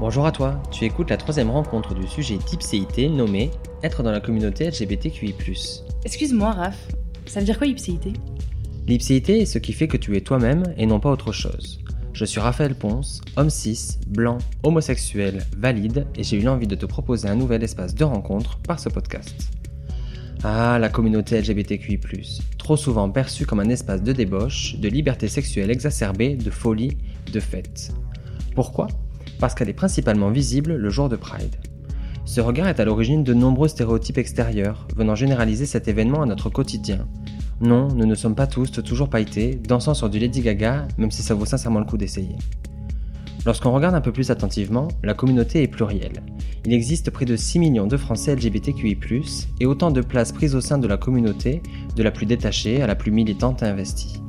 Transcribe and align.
Bonjour 0.00 0.24
à 0.24 0.32
toi, 0.32 0.62
tu 0.70 0.86
écoutes 0.86 1.10
la 1.10 1.18
troisième 1.18 1.50
rencontre 1.50 1.92
du 1.92 2.06
sujet 2.06 2.38
d'Ipséité 2.38 3.10
nommé 3.10 3.50
Être 3.82 4.02
dans 4.02 4.10
la 4.10 4.20
communauté 4.20 4.70
LGBTQI. 4.70 5.34
Excuse-moi, 6.06 6.52
Raph, 6.52 6.88
ça 7.26 7.40
veut 7.40 7.44
dire 7.44 7.58
quoi 7.58 7.66
ipséité? 7.66 8.14
L'ipséité 8.86 9.42
est 9.42 9.44
ce 9.44 9.58
qui 9.58 9.74
fait 9.74 9.88
que 9.88 9.98
tu 9.98 10.16
es 10.16 10.22
toi-même 10.22 10.62
et 10.78 10.86
non 10.86 11.00
pas 11.00 11.10
autre 11.10 11.32
chose. 11.32 11.80
Je 12.14 12.24
suis 12.24 12.40
Raphaël 12.40 12.74
Ponce, 12.74 13.20
homme 13.36 13.50
cis, 13.50 13.98
blanc, 14.06 14.38
homosexuel, 14.62 15.44
valide, 15.54 16.06
et 16.14 16.24
j'ai 16.24 16.38
eu 16.38 16.44
l'envie 16.44 16.66
de 16.66 16.76
te 16.76 16.86
proposer 16.86 17.28
un 17.28 17.36
nouvel 17.36 17.62
espace 17.62 17.94
de 17.94 18.04
rencontre 18.04 18.56
par 18.66 18.80
ce 18.80 18.88
podcast. 18.88 19.50
Ah, 20.42 20.78
la 20.80 20.88
communauté 20.88 21.38
LGBTQI, 21.38 22.00
trop 22.56 22.78
souvent 22.78 23.10
perçue 23.10 23.44
comme 23.44 23.60
un 23.60 23.68
espace 23.68 24.02
de 24.02 24.12
débauche, 24.12 24.76
de 24.76 24.88
liberté 24.88 25.28
sexuelle 25.28 25.70
exacerbée, 25.70 26.36
de 26.36 26.50
folie, 26.50 26.96
de 27.30 27.38
fête. 27.38 27.92
Pourquoi? 28.54 28.88
Parce 29.40 29.54
qu'elle 29.54 29.70
est 29.70 29.74
principalement 29.74 30.30
visible 30.30 30.74
le 30.74 30.90
jour 30.90 31.08
de 31.08 31.16
Pride. 31.16 31.56
Ce 32.26 32.40
regard 32.40 32.68
est 32.68 32.78
à 32.78 32.84
l'origine 32.84 33.24
de 33.24 33.34
nombreux 33.34 33.68
stéréotypes 33.68 34.18
extérieurs, 34.18 34.86
venant 34.94 35.14
généraliser 35.14 35.66
cet 35.66 35.88
événement 35.88 36.22
à 36.22 36.26
notre 36.26 36.50
quotidien. 36.50 37.08
Non, 37.60 37.88
nous 37.88 38.06
ne 38.06 38.14
sommes 38.14 38.34
pas 38.34 38.46
tous 38.46 38.70
toujours 38.70 39.08
pailletés, 39.08 39.60
dansant 39.66 39.94
sur 39.94 40.10
du 40.10 40.18
Lady 40.18 40.42
Gaga, 40.42 40.86
même 40.98 41.10
si 41.10 41.22
ça 41.22 41.34
vaut 41.34 41.46
sincèrement 41.46 41.80
le 41.80 41.86
coup 41.86 41.96
d'essayer. 41.96 42.36
Lorsqu'on 43.46 43.72
regarde 43.72 43.94
un 43.94 44.02
peu 44.02 44.12
plus 44.12 44.30
attentivement, 44.30 44.88
la 45.02 45.14
communauté 45.14 45.62
est 45.62 45.68
plurielle. 45.68 46.22
Il 46.66 46.74
existe 46.74 47.10
près 47.10 47.24
de 47.24 47.36
6 47.36 47.58
millions 47.58 47.86
de 47.86 47.96
Français 47.96 48.36
LGBTQI, 48.36 48.98
et 49.60 49.66
autant 49.66 49.90
de 49.90 50.02
places 50.02 50.32
prises 50.32 50.54
au 50.54 50.60
sein 50.60 50.76
de 50.76 50.86
la 50.86 50.98
communauté, 50.98 51.62
de 51.96 52.02
la 52.02 52.10
plus 52.10 52.26
détachée 52.26 52.82
à 52.82 52.86
la 52.86 52.94
plus 52.94 53.10
militante 53.10 53.62
et 53.62 53.66
investie. 53.66 54.20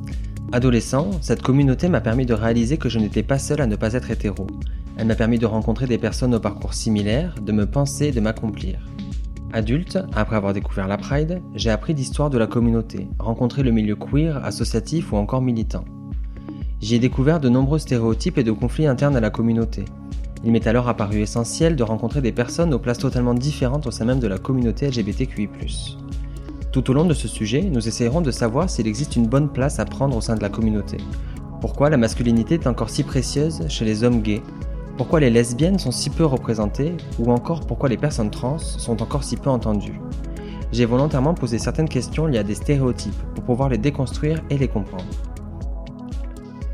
Adolescent, 0.50 1.10
cette 1.20 1.42
communauté 1.42 1.88
m'a 1.88 2.00
permis 2.00 2.26
de 2.26 2.34
réaliser 2.34 2.78
que 2.78 2.88
je 2.88 2.98
n'étais 2.98 3.22
pas 3.22 3.38
seul 3.38 3.60
à 3.60 3.66
ne 3.66 3.76
pas 3.76 3.92
être 3.92 4.10
hétéro. 4.10 4.46
Elle 4.96 5.06
m'a 5.06 5.14
permis 5.14 5.38
de 5.38 5.46
rencontrer 5.46 5.86
des 5.86 5.98
personnes 5.98 6.34
au 6.34 6.40
parcours 6.40 6.74
similaire, 6.74 7.34
de 7.40 7.52
me 7.52 7.66
penser 7.66 8.06
et 8.06 8.12
de 8.12 8.20
m'accomplir. 8.20 8.78
Adulte, 9.52 9.98
après 10.14 10.36
avoir 10.36 10.52
découvert 10.52 10.88
la 10.88 10.96
Pride, 10.96 11.42
j'ai 11.54 11.70
appris 11.70 11.94
l'histoire 11.94 12.30
de 12.30 12.38
la 12.38 12.46
communauté, 12.46 13.08
rencontré 13.18 13.62
le 13.62 13.70
milieu 13.70 13.96
queer, 13.96 14.42
associatif 14.44 15.12
ou 15.12 15.16
encore 15.16 15.42
militant. 15.42 15.84
J'y 16.80 16.94
ai 16.96 16.98
découvert 16.98 17.38
de 17.38 17.48
nombreux 17.48 17.78
stéréotypes 17.78 18.38
et 18.38 18.44
de 18.44 18.50
conflits 18.50 18.86
internes 18.86 19.16
à 19.16 19.20
la 19.20 19.30
communauté. 19.30 19.84
Il 20.44 20.52
m'est 20.52 20.66
alors 20.66 20.88
apparu 20.88 21.20
essentiel 21.20 21.76
de 21.76 21.82
rencontrer 21.82 22.20
des 22.20 22.32
personnes 22.32 22.74
aux 22.74 22.78
places 22.78 22.98
totalement 22.98 23.34
différentes 23.34 23.86
au 23.86 23.90
sein 23.90 24.04
même 24.04 24.18
de 24.18 24.26
la 24.26 24.38
communauté 24.38 24.88
LGBTQI. 24.88 25.48
Tout 26.72 26.90
au 26.90 26.94
long 26.94 27.04
de 27.04 27.14
ce 27.14 27.28
sujet, 27.28 27.62
nous 27.62 27.86
essayerons 27.86 28.22
de 28.22 28.30
savoir 28.30 28.70
s'il 28.70 28.86
existe 28.86 29.16
une 29.16 29.26
bonne 29.26 29.50
place 29.50 29.78
à 29.78 29.84
prendre 29.84 30.16
au 30.16 30.20
sein 30.20 30.34
de 30.34 30.42
la 30.42 30.48
communauté. 30.48 30.96
Pourquoi 31.60 31.90
la 31.90 31.98
masculinité 31.98 32.54
est 32.54 32.66
encore 32.66 32.90
si 32.90 33.04
précieuse 33.04 33.68
chez 33.68 33.84
les 33.84 34.02
hommes 34.02 34.22
gays? 34.22 34.42
Pourquoi 34.96 35.20
les 35.20 35.30
lesbiennes 35.30 35.78
sont 35.78 35.90
si 35.90 36.10
peu 36.10 36.24
représentées 36.24 36.92
Ou 37.18 37.32
encore 37.32 37.66
pourquoi 37.66 37.88
les 37.88 37.96
personnes 37.96 38.30
trans 38.30 38.58
sont 38.58 39.02
encore 39.02 39.24
si 39.24 39.36
peu 39.36 39.48
entendues? 39.48 40.00
J'ai 40.70 40.84
volontairement 40.84 41.34
posé 41.34 41.58
certaines 41.58 41.88
questions 41.88 42.26
liées 42.26 42.38
à 42.38 42.42
des 42.42 42.54
stéréotypes 42.54 43.22
pour 43.34 43.44
pouvoir 43.44 43.68
les 43.68 43.78
déconstruire 43.78 44.42
et 44.50 44.58
les 44.58 44.68
comprendre. 44.68 45.04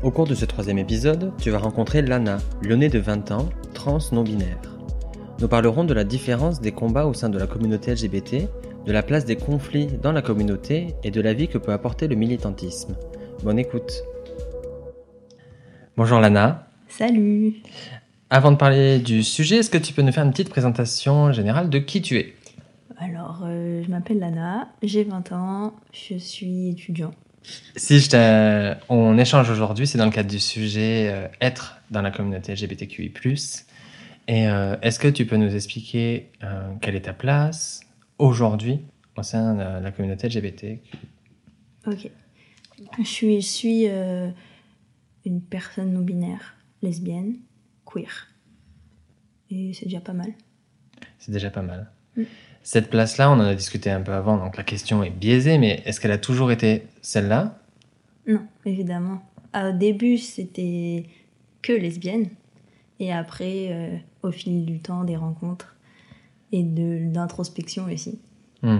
Au 0.03 0.11
cours 0.11 0.27
de 0.27 0.35
ce 0.35 0.45
troisième 0.45 0.77
épisode, 0.77 1.33
tu 1.37 1.49
vas 1.49 1.57
rencontrer 1.57 2.01
Lana, 2.01 2.37
lyonnais 2.61 2.89
de 2.89 2.99
20 2.99 3.31
ans, 3.31 3.49
trans 3.73 3.99
non-binaire. 4.11 4.61
Nous 5.39 5.47
parlerons 5.47 5.85
de 5.85 5.93
la 5.93 6.03
différence 6.03 6.59
des 6.59 6.71
combats 6.71 7.05
au 7.05 7.13
sein 7.13 7.29
de 7.29 7.37
la 7.37 7.47
communauté 7.47 7.93
LGBT, 7.93 8.47
de 8.85 8.91
la 8.91 9.03
place 9.03 9.25
des 9.25 9.35
conflits 9.35 9.87
dans 10.01 10.11
la 10.11 10.21
communauté 10.21 10.95
et 11.03 11.11
de 11.11 11.21
la 11.21 11.33
vie 11.33 11.47
que 11.47 11.57
peut 11.57 11.71
apporter 11.71 12.07
le 12.07 12.15
militantisme. 12.15 12.95
Bonne 13.43 13.59
écoute. 13.59 14.03
Bonjour 15.95 16.19
Lana. 16.19 16.67
Salut. 16.87 17.61
Avant 18.31 18.51
de 18.51 18.57
parler 18.57 18.99
du 18.99 19.23
sujet, 19.23 19.57
est-ce 19.57 19.71
que 19.71 19.77
tu 19.79 19.91
peux 19.91 20.03
nous 20.03 20.11
faire 20.11 20.23
une 20.23 20.29
petite 20.29 20.49
présentation 20.49 21.31
générale 21.31 21.67
de 21.67 21.79
qui 21.79 21.99
tu 22.03 22.17
es? 22.17 22.35
Alors, 22.99 23.41
euh, 23.43 23.81
je 23.83 23.89
m'appelle 23.89 24.19
Lana, 24.19 24.67
j'ai 24.83 25.03
20 25.03 25.31
ans, 25.31 25.73
je 25.91 26.15
suis 26.17 26.69
étudiant 26.69 27.11
si 27.75 27.99
je 27.99 28.75
on 28.89 29.17
échange 29.17 29.49
aujourd'hui, 29.49 29.87
c'est 29.87 29.97
dans 29.97 30.05
le 30.05 30.11
cadre 30.11 30.29
du 30.29 30.39
sujet 30.39 31.09
euh, 31.09 31.27
être 31.41 31.81
dans 31.89 32.01
la 32.01 32.11
communauté 32.11 32.53
LGBTQI+. 32.53 33.11
Et 34.27 34.47
euh, 34.47 34.75
est-ce 34.81 34.99
que 34.99 35.07
tu 35.07 35.25
peux 35.25 35.37
nous 35.37 35.55
expliquer 35.55 36.29
quelle 36.81 36.95
est 36.95 37.05
ta 37.05 37.13
place 37.13 37.79
aujourd'hui 38.19 38.81
au 39.17 39.23
sein 39.23 39.55
de 39.55 39.83
la 39.83 39.91
communauté 39.91 40.27
LGBTQI 40.27 40.79
Ok. 41.87 42.11
Je 42.99 43.07
suis, 43.07 43.41
je 43.41 43.47
suis 43.47 43.85
une 45.25 45.41
personne 45.41 45.93
non 45.93 46.01
binaire, 46.01 46.55
lesbienne, 46.83 47.37
queer. 47.91 48.27
Et 49.49 49.73
c'est 49.73 49.85
déjà 49.85 50.01
pas 50.01 50.13
mal. 50.13 50.33
C'est 51.17 51.31
déjà 51.31 51.49
pas 51.49 51.61
mal. 51.61 51.89
Mm. 52.15 52.23
Cette 52.63 52.89
place-là, 52.89 53.31
on 53.31 53.35
en 53.35 53.39
a 53.41 53.55
discuté 53.55 53.89
un 53.89 54.01
peu 54.01 54.11
avant, 54.11 54.37
donc 54.37 54.57
la 54.57 54.63
question 54.63 55.03
est 55.03 55.09
biaisée, 55.09 55.57
mais 55.57 55.81
est-ce 55.85 55.99
qu'elle 55.99 56.11
a 56.11 56.17
toujours 56.17 56.51
été 56.51 56.83
celle-là? 57.01 57.57
Non, 58.27 58.45
évidemment. 58.65 59.23
Au 59.55 59.71
début, 59.71 60.17
c'était 60.17 61.05
que 61.61 61.73
lesbienne. 61.73 62.29
Et 62.99 63.13
après, 63.13 63.69
euh, 63.71 63.97
au 64.23 64.31
fil 64.31 64.65
du 64.65 64.79
temps, 64.79 65.03
des 65.03 65.15
rencontres 65.15 65.75
et 66.51 66.63
d'introspection 66.63 67.85
aussi, 67.85 68.19
hmm. 68.61 68.79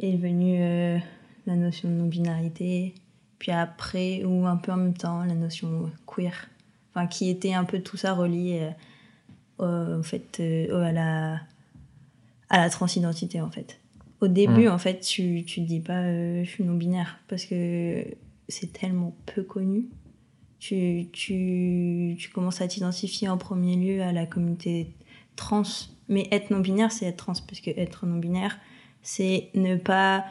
est 0.00 0.16
venue 0.16 0.58
euh, 0.60 0.98
la 1.46 1.54
notion 1.54 1.88
de 1.88 1.94
non-binarité. 1.94 2.94
Puis 3.38 3.52
après, 3.52 4.24
ou 4.24 4.46
un 4.46 4.56
peu 4.56 4.72
en 4.72 4.76
même 4.76 4.96
temps, 4.96 5.24
la 5.24 5.34
notion 5.34 5.90
queer. 6.06 6.48
Enfin, 6.94 7.06
qui 7.06 7.30
était 7.30 7.54
un 7.54 7.64
peu 7.64 7.80
tout 7.80 7.96
ça 7.96 8.14
relié 8.14 8.70
euh, 9.60 9.98
au 9.98 10.02
fait, 10.02 10.40
à 10.72 10.92
la 10.92 11.40
à 12.50 12.58
la 12.58 12.70
transidentité 12.70 13.40
en 13.40 13.50
fait. 13.50 13.80
Au 14.20 14.28
début, 14.28 14.66
mm. 14.66 14.72
en 14.72 14.78
fait, 14.78 15.00
tu, 15.00 15.44
tu 15.44 15.62
te 15.62 15.66
dis 15.66 15.80
pas 15.80 16.00
euh, 16.00 16.42
je 16.44 16.50
suis 16.50 16.64
non-binaire 16.64 17.18
parce 17.28 17.44
que 17.44 18.04
c'est 18.48 18.72
tellement 18.72 19.14
peu 19.26 19.42
connu. 19.42 19.86
Tu, 20.58 21.06
tu, 21.12 22.16
tu 22.18 22.30
commences 22.30 22.60
à 22.60 22.66
t'identifier 22.66 23.28
en 23.28 23.36
premier 23.38 23.76
lieu 23.76 24.02
à 24.02 24.10
la 24.10 24.26
communauté 24.26 24.92
trans. 25.36 25.62
Mais 26.08 26.26
être 26.32 26.50
non-binaire, 26.50 26.90
c'est 26.90 27.06
être 27.06 27.18
trans, 27.18 27.34
parce 27.46 27.60
que 27.60 27.70
être 27.70 28.06
non-binaire, 28.06 28.58
c'est 29.02 29.50
ne 29.54 29.76
pas. 29.76 30.24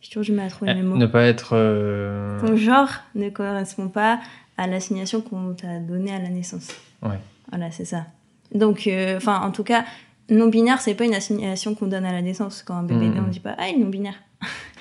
Je 0.00 0.22
je 0.22 0.32
mets 0.32 0.44
à 0.44 0.48
trouver 0.48 0.72
mes 0.74 0.82
mots. 0.82 0.96
Ne 0.96 1.06
pas 1.06 1.24
être. 1.24 1.50
Euh, 1.52 2.40
Ton 2.40 2.56
genre 2.56 2.88
ne 3.14 3.28
correspond 3.28 3.88
pas 3.88 4.20
à 4.58 4.66
l'assignation 4.66 5.22
qu'on 5.22 5.54
t'a 5.54 5.78
donnée 5.78 6.12
à 6.12 6.18
la 6.18 6.28
naissance. 6.28 6.68
Ouais. 7.02 7.18
Voilà, 7.50 7.70
c'est 7.70 7.86
ça. 7.86 8.06
Donc, 8.54 8.86
euh, 8.86 9.16
enfin, 9.16 9.40
en 9.40 9.50
tout 9.50 9.64
cas, 9.64 9.84
non-binaire, 10.30 10.80
c'est 10.80 10.94
pas 10.94 11.04
une 11.04 11.14
assignation 11.14 11.74
qu'on 11.74 11.86
donne 11.86 12.04
à 12.04 12.12
la 12.12 12.20
naissance. 12.20 12.62
Quand 12.62 12.74
un 12.74 12.82
bébé 12.82 13.08
naît, 13.08 13.20
on 13.20 13.28
dit 13.28 13.40
pas 13.40 13.54
Ah, 13.56 13.68
il 13.68 13.76
est 13.76 13.84
non-binaire. 13.84 14.16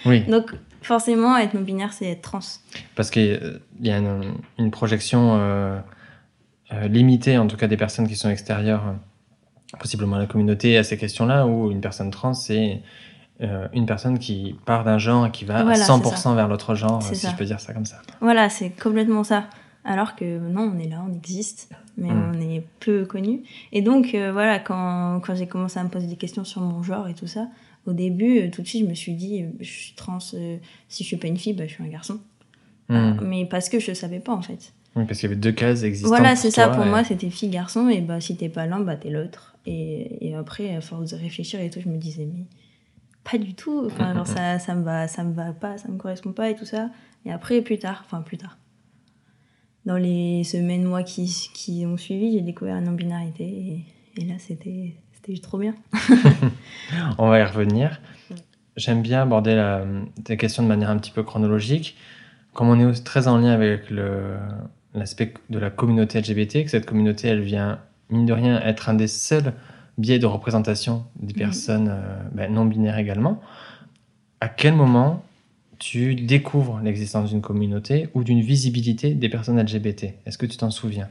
Oui. 0.05 0.21
Donc, 0.27 0.51
forcément, 0.81 1.37
être 1.37 1.53
non-binaire, 1.53 1.93
c'est 1.93 2.05
être 2.05 2.21
trans. 2.21 2.39
Parce 2.95 3.11
qu'il 3.11 3.61
y 3.81 3.91
a 3.91 3.97
une, 3.97 4.71
projection 4.71 5.37
euh, 5.37 5.79
euh, 6.73 6.87
limitée, 6.87 7.37
en 7.37 7.47
tout 7.47 7.57
cas 7.57 7.67
des 7.67 7.77
personnes 7.77 8.07
qui 8.07 8.15
sont 8.15 8.29
extérieures, 8.29 8.83
euh, 8.87 9.77
possiblement 9.79 10.15
à 10.15 10.19
la 10.19 10.25
communauté, 10.25 10.77
à 10.77 10.83
ces 10.83 10.97
questions-là, 10.97 11.45
où 11.45 11.71
une 11.71 11.81
personne 11.81 12.11
trans, 12.11 12.33
c'est 12.33 12.81
une 13.71 13.85
personne 13.85 14.17
qui 14.17 14.55
part 14.65 14.83
d'un 14.83 14.97
genre 14.97 15.27
et 15.27 15.31
qui 15.31 15.45
va 15.45 15.59
à 15.59 15.73
100% 15.73 16.33
vers 16.33 16.47
l'autre 16.47 16.73
genre, 16.73 17.03
si 17.03 17.27
je 17.27 17.35
peux 17.35 17.45
dire 17.45 17.59
ça 17.59 17.71
comme 17.71 17.85
ça. 17.85 18.01
Voilà, 18.19 18.49
c'est 18.49 18.71
complètement 18.71 19.23
ça. 19.23 19.43
Alors 19.87 20.15
que 20.15 20.37
non, 20.37 20.71
on 20.75 20.79
est 20.79 20.89
là, 20.89 21.03
on 21.07 21.13
existe 21.13 21.73
mais 21.97 22.09
mm. 22.09 22.31
on 22.33 22.41
est 22.41 22.63
peu 22.79 23.05
connu. 23.05 23.41
Et 23.71 23.81
donc, 23.81 24.13
euh, 24.13 24.31
voilà, 24.31 24.59
quand, 24.59 25.19
quand 25.21 25.35
j'ai 25.35 25.47
commencé 25.47 25.79
à 25.79 25.83
me 25.83 25.89
poser 25.89 26.07
des 26.07 26.15
questions 26.15 26.43
sur 26.43 26.61
mon 26.61 26.83
genre 26.83 27.07
et 27.07 27.13
tout 27.13 27.27
ça, 27.27 27.47
au 27.85 27.93
début, 27.93 28.39
euh, 28.39 28.49
tout 28.49 28.61
de 28.61 28.67
suite, 28.67 28.83
je 28.83 28.89
me 28.89 28.93
suis 28.93 29.13
dit, 29.13 29.43
euh, 29.43 29.49
je 29.59 29.69
suis 29.69 29.93
trans, 29.95 30.19
si 30.19 30.59
je 30.89 31.03
suis 31.03 31.17
pas 31.17 31.27
une 31.27 31.37
fille, 31.37 31.53
bah, 31.53 31.65
je 31.67 31.73
suis 31.73 31.83
un 31.83 31.87
garçon. 31.87 32.19
Mm. 32.89 33.19
mais 33.21 33.45
parce 33.45 33.67
que 33.67 33.79
je 33.79 33.93
savais 33.93 34.19
pas, 34.19 34.33
en 34.33 34.41
fait. 34.41 34.73
Oui, 34.95 35.03
parce 35.05 35.19
qu'il 35.19 35.29
y 35.29 35.31
avait 35.33 35.41
deux 35.41 35.51
cases 35.51 35.83
existantes. 35.83 36.09
Voilà, 36.09 36.35
c'est 36.35 36.51
ça, 36.51 36.69
pour 36.69 36.85
moi, 36.85 37.03
c'était 37.03 37.29
fille-garçon, 37.29 37.89
et 37.89 38.01
bah, 38.01 38.21
si 38.21 38.37
t'es 38.37 38.49
pas 38.49 38.65
l'un, 38.65 38.79
bah, 38.79 38.95
t'es 38.95 39.09
l'autre. 39.09 39.55
Et, 39.65 40.29
et, 40.29 40.35
après, 40.35 40.73
à 40.73 40.79
force 40.79 41.11
de 41.11 41.17
réfléchir 41.17 41.59
et 41.59 41.69
tout, 41.69 41.81
je 41.81 41.89
me 41.89 41.97
disais, 41.97 42.25
mais 42.25 42.45
pas 43.29 43.37
du 43.37 43.53
tout, 43.53 43.83
enfin, 43.85 44.13
genre, 44.13 44.27
ça, 44.37 44.59
ça 44.59 44.75
me 44.75 44.83
va, 44.83 45.07
ça 45.07 45.23
me 45.23 45.33
va 45.33 45.51
pas, 45.51 45.77
ça 45.77 45.89
me 45.89 45.97
correspond 45.97 46.31
pas 46.31 46.49
et 46.49 46.55
tout 46.55 46.65
ça. 46.65 46.89
Et 47.25 47.31
après, 47.31 47.61
plus 47.61 47.79
tard, 47.79 48.03
enfin, 48.05 48.21
plus 48.21 48.37
tard 48.37 48.57
dans 49.87 49.97
les 49.97 50.43
semaines, 50.43 50.83
mois 50.83 51.01
qui, 51.01 51.49
qui 51.53 51.85
ont 51.85 51.95
suivi, 51.95 52.33
j'ai 52.33 52.41
découvert 52.41 52.75
la 52.75 52.81
non-binarité. 52.81 53.85
Et, 54.17 54.25
là, 54.25 54.33
c'était 54.37 54.93
trop 55.41 55.57
bien. 55.57 55.75
On 57.17 57.29
va 57.29 57.39
y 57.39 57.43
revenir. 57.43 58.01
J'aime 58.75 59.01
bien 59.01 59.21
aborder 59.21 59.55
la, 59.55 59.85
la, 60.27 60.35
question 60.35 60.61
de 60.61 60.67
manière 60.67 60.89
un 60.89 60.97
petit 60.97 61.11
peu 61.11 61.23
chronologique. 61.23 61.95
Comme 62.53 62.69
on 62.69 62.89
est 62.89 63.03
très 63.03 63.27
en 63.27 63.37
lien 63.37 63.51
avec 63.51 63.89
l'aspect 64.93 65.33
de 65.49 65.57
la 65.57 65.69
communauté 65.69 66.19
LGBT, 66.19 66.63
que 66.63 66.69
cette 66.69 66.85
communauté, 66.85 67.29
elle 67.29 67.41
vient, 67.41 67.79
mine 68.09 68.25
de 68.25 68.33
rien, 68.33 68.59
être 68.61 68.89
un 68.89 68.93
des 68.93 69.07
seuls 69.07 69.53
biais 69.97 70.19
de 70.19 70.25
représentation 70.25 71.05
des 71.19 71.33
mm. 71.33 71.37
personnes 71.37 71.87
euh, 71.89 72.19
ben, 72.33 72.51
non 72.51 72.65
binaires 72.65 72.97
également. 72.97 73.41
À 74.41 74.49
quel 74.49 74.73
moment 74.73 75.23
tu 75.79 76.15
découvres 76.15 76.79
l'existence 76.83 77.29
d'une 77.31 77.41
communauté 77.41 78.09
ou 78.13 78.23
d'une 78.23 78.41
visibilité 78.41 79.13
des 79.13 79.29
personnes 79.29 79.59
LGBT. 79.61 80.13
Est-ce 80.25 80.37
que 80.37 80.45
tu 80.45 80.57
t'en 80.57 80.71
souviens? 80.71 81.09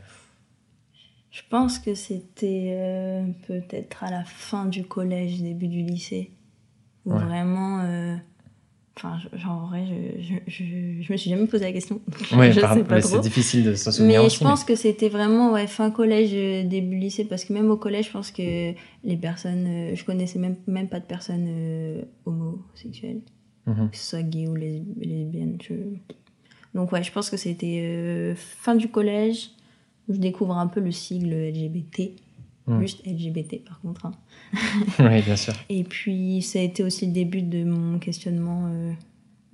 Je 1.31 1.43
pense 1.51 1.79
que 1.79 1.95
c'était 1.95 2.71
euh, 2.77 3.27
peut-être 3.47 4.03
à 4.05 4.11
la 4.11 4.25
fin 4.25 4.65
du 4.67 4.85
collège, 4.85 5.41
début 5.43 5.69
du 5.69 5.83
lycée. 5.83 6.31
Où 7.05 7.13
Ouais. 7.13 7.23
vraiment. 7.25 7.81
euh, 7.83 8.17
Enfin, 8.99 9.19
genre, 9.35 9.65
en 9.65 9.67
vrai, 9.67 9.85
je, 9.87 10.23
je, 10.23 10.35
je, 10.47 11.03
je 11.03 11.13
me 11.13 11.19
suis 11.19 11.29
jamais 11.29 11.47
posé 11.47 11.65
la 11.67 11.73
question. 11.73 12.01
Trop. 12.11 12.41
c'est 13.03 13.21
difficile 13.21 13.65
de 13.65 13.75
s'en 13.75 13.93
souvenir 13.93 14.23
Mais 14.23 14.27
aussi. 14.27 14.39
je 14.39 14.43
pense 14.43 14.65
que 14.65 14.75
c'était 14.75 15.11
vraiment 15.11 15.53
ouais, 15.53 15.67
fin 15.67 15.91
collège, 15.91 16.31
euh, 16.33 16.65
début 16.65 16.97
lycée, 16.97 17.27
parce 17.27 17.45
que 17.45 17.53
même 17.53 17.71
au 17.71 17.77
collège, 17.77 18.07
je 18.07 18.13
pense 18.13 18.31
que 18.31 18.73
les 19.05 19.17
personnes, 19.19 19.67
euh, 19.69 19.95
je 19.95 20.03
connaissais 20.03 20.39
même, 20.39 20.57
même 20.67 20.89
pas 20.89 20.99
de 21.01 21.05
personnes 21.05 21.47
homosexuelles, 22.25 23.21
Mhm. 23.67 23.91
que 23.91 23.97
ce 23.97 24.05
soit 24.11 24.23
gay 24.23 24.47
ou 24.49 24.55
lesbienne. 24.55 25.59
je- 25.63 25.75
Donc 26.75 26.93
ouais, 26.93 27.03
je 27.03 27.11
pense 27.13 27.31
que 27.31 27.37
c'était 27.37 27.81
euh, 27.83 28.35
fin 28.37 28.75
du 28.75 28.89
collège, 28.89 29.51
où 30.09 30.15
je 30.15 30.19
découvre 30.19 30.57
un 30.57 30.67
peu 30.69 30.81
le 30.81 30.93
sigle 30.93 31.33
LGBT, 31.35 32.13
Mm. 32.69 32.81
juste 32.81 33.07
LGBT 33.07 33.63
par 33.65 33.81
contre. 33.81 34.07
hein. 34.07 34.13
oui, 35.01 35.23
bien 35.23 35.37
sûr. 35.37 35.55
Et 35.69 35.85
puis 35.85 36.43
ça 36.43 36.59
a 36.59 36.63
été 36.63 36.83
aussi 36.83 37.07
le 37.07 37.13
début 37.13 37.43
de 37.43 37.65
mon 37.65 37.99
questionnement 37.99 38.67
euh, 38.69 38.93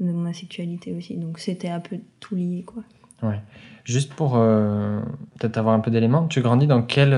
de 0.00 0.12
ma 0.12 0.32
sexualité 0.32 0.92
aussi, 0.94 1.16
donc 1.16 1.38
c'était 1.38 1.68
un 1.68 1.80
peu 1.80 1.98
tout 2.20 2.34
lié 2.34 2.64
quoi. 2.66 2.82
Ouais. 3.22 3.38
Juste 3.84 4.14
pour 4.14 4.36
euh, 4.36 5.00
peut-être 5.38 5.56
avoir 5.58 5.74
un 5.74 5.80
peu 5.80 5.90
d'éléments, 5.90 6.26
tu 6.26 6.40
grandis 6.40 6.66
dans 6.66 6.82
quel 6.82 7.10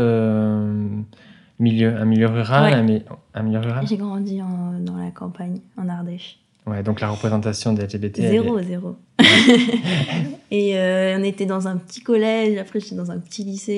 milieu? 1.59 1.97
Un 1.97 2.05
milieu 2.05 2.27
rural 2.27 2.73
Ouais. 2.73 2.79
un, 2.79 2.83
mi- 2.83 3.03
un 3.35 3.43
milieu 3.43 3.61
rural? 3.61 3.87
J'ai 3.87 3.97
grandi 3.97 4.43
en- 4.43 4.79
dans 4.81 4.97
la 4.97 5.11
campagne, 5.11 5.61
en 5.77 5.89
Ardèche. 5.89 6.39
Ouais, 6.67 6.83
donc 6.83 7.01
la 7.01 7.11
représentation 7.11 7.73
des 7.75 7.83
LGBT. 7.83 8.19
est- 8.21 8.31
Zéro, 8.31 8.61
zéro. 8.63 8.97
et 10.51 10.79
euh, 10.79 11.17
on 11.19 11.23
était 11.23 11.47
dans 11.47 11.69
un 11.69 11.77
petit 11.77 12.01
collège, 12.03 12.57
après 12.59 12.81
j'étais 12.81 12.95
dans 12.95 13.11
un 13.11 13.19
petit 13.19 13.45
lycée, 13.45 13.73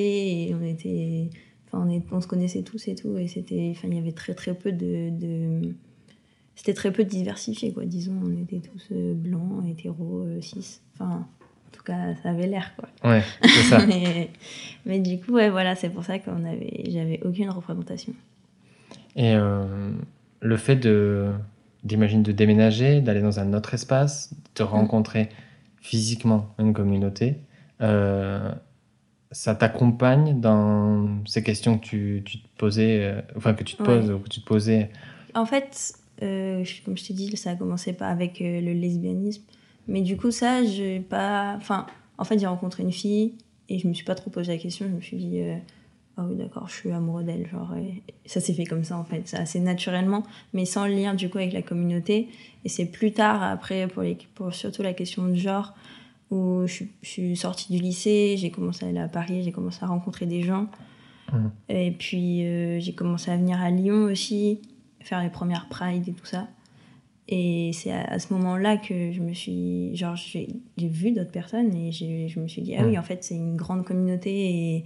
et 0.49 0.55
on 0.55 0.65
était. 0.65 1.31
Enfin, 1.67 1.85
on, 1.87 1.91
est- 1.91 2.05
on 2.12 2.21
se 2.21 2.27
connaissait 2.27 2.62
tous 2.62 2.87
et 2.88 2.94
tout, 2.94 3.17
et 3.19 3.27
c'était. 3.29 3.73
Enfin, 3.77 3.88
il 3.91 3.97
y 3.97 3.99
avait 3.99 4.12
très 4.12 4.35
très 4.35 4.55
peu 4.55 4.73
de. 4.73 5.11
de- 5.11 5.75
c'était 6.55 6.75
très 6.75 6.91
peu 6.93 7.05
diversifié, 7.05 7.73
quoi. 7.73 7.85
Disons, 7.85 8.15
on 8.25 8.33
était 8.43 8.61
tous 8.61 8.88
euh, 8.93 9.15
blancs, 9.15 9.65
hétéros, 9.69 10.23
euh, 10.27 10.41
cis. 10.41 10.81
Enfin, 10.94 11.27
en 11.27 11.71
tout 11.77 11.83
cas, 11.83 12.15
ça 12.23 12.31
avait 12.31 12.47
l'air, 12.47 12.73
quoi. 12.77 13.11
Ouais, 13.11 13.23
c'est 13.43 13.49
ça. 13.65 13.79
mais, 13.87 14.31
mais 14.87 15.00
du 15.00 15.19
coup, 15.19 15.33
ouais, 15.33 15.50
voilà, 15.50 15.75
c'est 15.75 15.91
pour 15.91 16.05
ça 16.05 16.19
qu'on 16.19 16.44
avait. 16.44 16.85
J'avais 16.88 17.21
aucune 17.25 17.50
représentation. 17.50 18.15
Et 19.17 19.35
euh, 19.35 19.91
le 20.41 20.56
fait 20.56 20.77
de, 20.77 21.33
d'imagine, 21.87 22.23
de 22.23 22.33
déménager, 22.33 23.00
d'aller 23.00 23.21
dans 23.23 23.38
un 23.41 23.53
autre 23.55 23.75
espace, 23.75 24.35
de 24.56 24.62
Mm. 24.62 24.67
rencontrer 24.67 25.29
physiquement 25.81 26.55
une 26.59 26.73
communauté, 26.73 27.37
euh, 27.81 28.53
ça 29.31 29.55
t'accompagne 29.55 30.41
dans 30.41 31.09
ces 31.27 31.43
questions 31.43 31.79
que 31.79 31.85
tu, 31.85 32.23
tu 32.25 32.38
te 32.38 32.49
posais, 32.59 33.00
euh, 33.03 33.21
enfin 33.37 33.55
que 33.55 33.65
tu 33.65 33.77
te 33.77 33.83
poses 33.83 34.09
que 34.25 34.29
tu 34.29 34.41
te 34.41 34.47
posais? 34.47 34.91
En 35.35 35.47
fait, 35.47 35.93
euh, 36.23 36.65
comme 36.85 36.97
je 36.97 37.05
t'ai 37.06 37.15
dit, 37.15 37.37
ça 37.37 37.50
a 37.50 37.55
commencé 37.56 37.93
pas 37.93 38.09
avec 38.09 38.41
le 38.41 38.73
lesbianisme. 38.73 39.43
Mais 39.88 40.00
du 40.00 40.17
coup, 40.17 40.31
ça, 40.31 40.65
j'ai 40.65 41.00
pas. 41.00 41.55
Enfin, 41.56 41.87
en 42.19 42.25
fait, 42.25 42.38
j'ai 42.38 42.47
rencontré 42.47 42.83
une 42.83 42.93
fille 42.93 43.35
et 43.69 43.79
je 43.79 43.87
me 43.87 43.93
suis 43.94 44.05
pas 44.05 44.15
trop 44.15 44.31
posé 44.31 44.53
la 44.53 44.59
question. 44.59 44.87
Je 44.88 44.94
me 44.97 45.00
suis 45.00 45.17
dit, 45.17 45.41
ah 46.19 46.25
oui, 46.27 46.37
d'accord, 46.37 46.67
je 46.69 46.75
suis 46.75 46.93
amoureux 46.93 47.25
d'elle. 47.25 47.47
Genre, 47.49 47.75
et 47.77 48.03
ça 48.25 48.41
s'est 48.41 48.55
fait 48.55 48.65
comme 48.65 48.85
ça, 48.85 48.97
en 48.97 49.05
fait, 49.05 49.23
c'est 49.27 49.37
assez 49.37 49.61
naturellement, 49.61 50.23
mais 50.55 50.65
sans 50.65 50.87
lien 50.87 51.15
du 51.15 51.29
coup 51.29 51.39
avec 51.39 51.53
la 51.53 51.63
communauté. 51.63 52.29
Et 52.65 52.69
c'est 52.69 52.87
plus 52.87 53.13
tard, 53.13 53.43
après, 53.43 53.87
pour, 53.87 54.03
les, 54.03 54.17
pour 54.35 54.55
surtout 54.55 54.83
la 54.83 54.95
question 54.95 55.27
de 55.29 55.35
genre, 55.35 55.75
où 56.31 56.63
je, 56.67 56.73
suis- 56.73 56.91
je 57.03 57.09
suis 57.09 57.37
sortie 57.37 57.73
du 57.73 57.83
lycée, 57.83 58.37
j'ai 58.39 58.51
commencé 58.51 58.87
à 58.87 58.89
aller 58.89 58.99
à 58.99 59.09
Paris, 59.09 59.43
j'ai 59.43 59.53
commencé 59.53 59.79
à 59.83 59.87
rencontrer 59.89 60.25
des 60.27 60.43
gens. 60.43 60.69
Mhm. 61.33 61.51
Et 61.69 61.91
puis, 61.91 62.47
euh, 62.47 62.81
j'ai 62.81 62.95
commencé 62.95 63.31
à 63.31 63.37
venir 63.37 63.61
à 63.61 63.71
Lyon 63.71 64.05
aussi, 64.05 64.61
faire 65.01 65.23
les 65.23 65.31
premières 65.31 65.69
prides 65.69 66.09
et 66.09 66.12
tout 66.12 66.27
ça. 66.27 66.49
Et 67.29 67.73
c'est 67.75 67.93
à, 67.93 68.19
ce 68.19 68.33
moment-là 68.35 68.77
que 68.77 69.12
je 69.12 69.21
me 69.21 69.35
suis. 69.35 69.95
Genre, 69.97 70.15
j'ai 70.15 70.49
vu 70.79 71.11
d'autres 71.11 71.33
personnes 71.33 71.75
et 71.75 71.91
je 71.91 72.39
me 72.39 72.47
suis 72.47 72.62
dit, 72.62 72.77
ah 72.77 72.87
oui, 72.87 72.97
en 72.97 73.03
fait, 73.03 73.25
c'est 73.25 73.35
une 73.35 73.57
grande 73.57 73.85
communauté 73.85 74.31
et, 74.77 74.85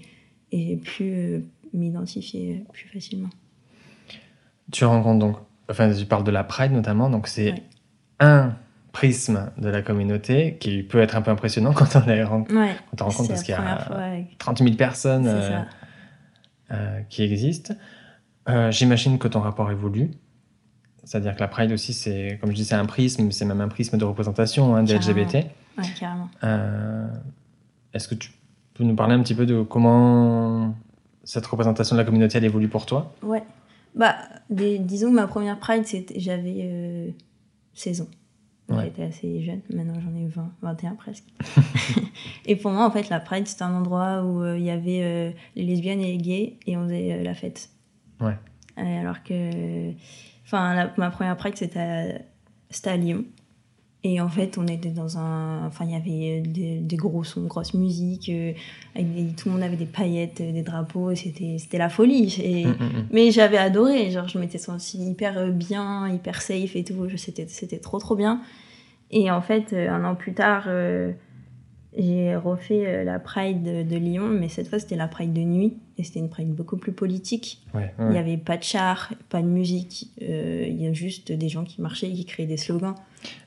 et 0.52 0.66
j'ai 0.68 0.76
pu 0.76 1.04
euh, 1.04 1.40
m'identifier 1.74 2.64
plus 2.72 2.88
facilement. 2.88 3.30
Tu 4.72 4.84
rencontres 4.84 5.18
donc, 5.18 5.36
enfin, 5.70 5.92
tu 5.92 6.04
parles 6.06 6.24
de 6.24 6.30
la 6.30 6.44
Pride 6.44 6.72
notamment, 6.72 7.10
donc 7.10 7.26
c'est 7.28 7.52
Ouais. 7.52 7.62
un 8.20 8.54
prisme 8.92 9.50
de 9.56 9.68
la 9.68 9.82
communauté 9.82 10.56
qui 10.58 10.82
peut 10.82 11.00
être 11.00 11.16
un 11.16 11.22
peu 11.22 11.30
impressionnant 11.30 11.72
quand 11.74 11.96
on 11.96 12.06
les 12.06 12.22
rencontre, 12.24 12.54
Ouais. 12.54 12.74
quand 12.90 13.02
on 13.04 13.08
rencontre 13.08 13.28
parce 13.28 13.42
qu'il 13.42 13.52
y 13.54 13.56
a 13.58 13.62
avec- 13.62 14.38
30 14.38 14.58
000 14.58 14.74
personnes 14.76 15.26
euh, 15.26 15.60
euh, 16.72 17.00
qui 17.08 17.22
existent. 17.22 17.74
Euh, 18.48 18.70
J'imagine 18.70 19.18
que 19.18 19.28
ton 19.28 19.40
rapport 19.40 19.70
évolue. 19.70 20.10
C'est-à-dire 21.04 21.34
que 21.34 21.40
la 21.40 21.48
Pride 21.48 21.72
aussi, 21.72 21.92
c'est, 21.92 22.38
comme 22.40 22.50
je 22.50 22.56
dis, 22.56 22.64
c'est 22.64 22.74
un 22.74 22.84
prisme, 22.86 23.30
c'est 23.32 23.44
même 23.44 23.60
un 23.60 23.68
prisme 23.68 23.96
de 23.96 24.04
représentation 24.04 24.76
hein, 24.76 24.82
des 24.82 24.94
Carrément. 24.98 25.20
LGBT. 25.20 25.34
Ouais, 25.78 25.84
carrément. 25.98 26.28
Euh, 26.44 27.08
Est-ce 27.94 28.06
que 28.06 28.14
tu 28.14 28.30
peux 28.80 28.86
nous 28.86 28.94
parler 28.96 29.14
un 29.14 29.22
petit 29.22 29.34
peu 29.34 29.46
de 29.46 29.62
comment 29.62 30.74
cette 31.24 31.46
représentation 31.46 31.94
de 31.96 32.00
la 32.00 32.04
communauté, 32.04 32.38
elle 32.38 32.44
évolue 32.44 32.68
pour 32.68 32.86
toi? 32.86 33.12
Ouais. 33.22 33.42
Bah, 33.94 34.16
des- 34.48 34.78
disons 34.78 35.10
que 35.10 35.16
ma 35.16 35.26
première 35.26 35.58
Pride, 35.58 35.84
c'était, 35.86 36.18
j'avais 36.18 36.60
euh, 36.62 37.10
16 37.74 38.02
ans. 38.02 38.06
Ouais. 38.68 38.84
J'étais 38.84 39.02
assez 39.02 39.42
jeune. 39.42 39.60
Maintenant, 39.74 40.00
j'en 40.00 40.14
ai 40.16 40.26
20, 40.26 40.50
21 40.62 40.94
presque. 40.94 41.24
et 42.46 42.56
pour 42.56 42.70
moi, 42.70 42.86
en 42.86 42.90
fait, 42.90 43.08
la 43.08 43.20
Pride, 43.20 43.46
c'était 43.48 43.64
un 43.64 43.74
endroit 43.74 44.22
où 44.22 44.42
euh, 44.42 44.56
il 44.58 44.64
y 44.64 44.70
avait 44.70 45.02
euh, 45.02 45.30
les 45.56 45.64
lesbiennes 45.64 46.00
et 46.00 46.12
les 46.12 46.18
gays 46.18 46.56
et 46.66 46.76
on 46.76 46.84
faisait 46.84 47.12
euh, 47.14 47.22
la 47.24 47.34
fête. 47.34 47.68
Ouais. 48.20 48.36
Alors 48.76 49.22
que. 49.22 49.90
Enfin, 50.46 50.90
ma 50.96 51.10
première 51.10 51.36
Pride, 51.36 51.56
c'était 51.56 52.22
à, 52.86 52.90
à 52.90 52.96
Lyon. 52.96 53.24
Et 54.02 54.18
en 54.20 54.30
fait, 54.30 54.56
on 54.56 54.66
était 54.66 54.88
dans 54.90 55.18
un. 55.18 55.66
Enfin, 55.66 55.84
il 55.84 55.90
y 55.90 55.94
avait 55.94 56.40
euh, 56.40 56.42
des, 56.50 56.78
des 56.78 56.96
gros 56.96 57.22
sons, 57.22 57.42
grosse 57.46 57.74
musique. 57.74 58.30
euh, 58.30 58.52
avec 58.94 59.14
des- 59.14 59.34
tout 59.34 59.48
le 59.48 59.54
monde 59.54 59.62
avait 59.62 59.76
des 59.76 59.84
paillettes, 59.84 60.40
euh, 60.40 60.52
des 60.52 60.62
drapeaux. 60.62 61.14
C'était, 61.14 61.58
la 61.78 61.90
folie. 61.90 62.34
Et, 62.42 62.64
Mm, 62.64 62.70
mm, 62.70 62.72
mm. 62.84 63.06
mais 63.12 63.30
j'avais 63.30 63.58
adoré, 63.58 64.10
genre 64.10 64.26
je 64.26 64.38
m'étais 64.38 64.56
sentie 64.58 64.98
hyper 65.10 65.36
euh, 65.36 65.50
bien, 65.50 66.08
hyper 66.08 66.40
safe 66.40 66.76
et 66.76 66.84
tout, 66.84 67.08
c'était, 67.16 67.44
trop 67.78 67.98
trop 67.98 68.16
bien. 68.16 68.40
Et 69.10 69.30
en 69.30 69.42
fait, 69.42 69.72
euh, 69.74 69.90
un 69.90 70.02
an 70.04 70.14
plus 70.14 70.32
tard, 70.32 70.64
euh, 70.68 71.12
j'ai 71.96 72.36
refait 72.36 72.86
euh, 72.86 73.04
la 73.04 73.18
Pride 73.18 73.62
de, 73.62 73.82
de 73.82 73.96
Lyon, 73.96 74.28
mais 74.28 74.48
cette 74.48 74.68
fois 74.68 74.78
c'était 74.78 74.96
la 74.96 75.08
Pride 75.08 75.32
de 75.34 75.40
nuit, 75.42 75.74
et 75.98 76.04
c'était 76.04 76.20
une 76.20 76.28
Pride 76.30 76.54
beaucoup 76.54 76.76
plus 76.76 76.92
politique. 76.92 77.60
Ouais, 77.74 77.92
Il 77.98 78.06
n'y 78.06 78.18
avait 78.18 78.36
pas 78.38 78.56
de 78.56 78.62
char, 78.62 79.12
pas 79.28 79.42
de 79.42 79.48
musique, 79.48 80.10
euh, 80.22 80.64
il 80.68 80.80
y 80.80 80.86
a 80.86 80.92
juste 80.92 81.32
des 81.32 81.48
gens 81.48 81.64
qui 81.64 81.82
marchaient 81.82 82.08
et 82.08 82.14
qui 82.14 82.24
créaient 82.24 82.46
des 82.46 82.56
slogans. 82.56 82.94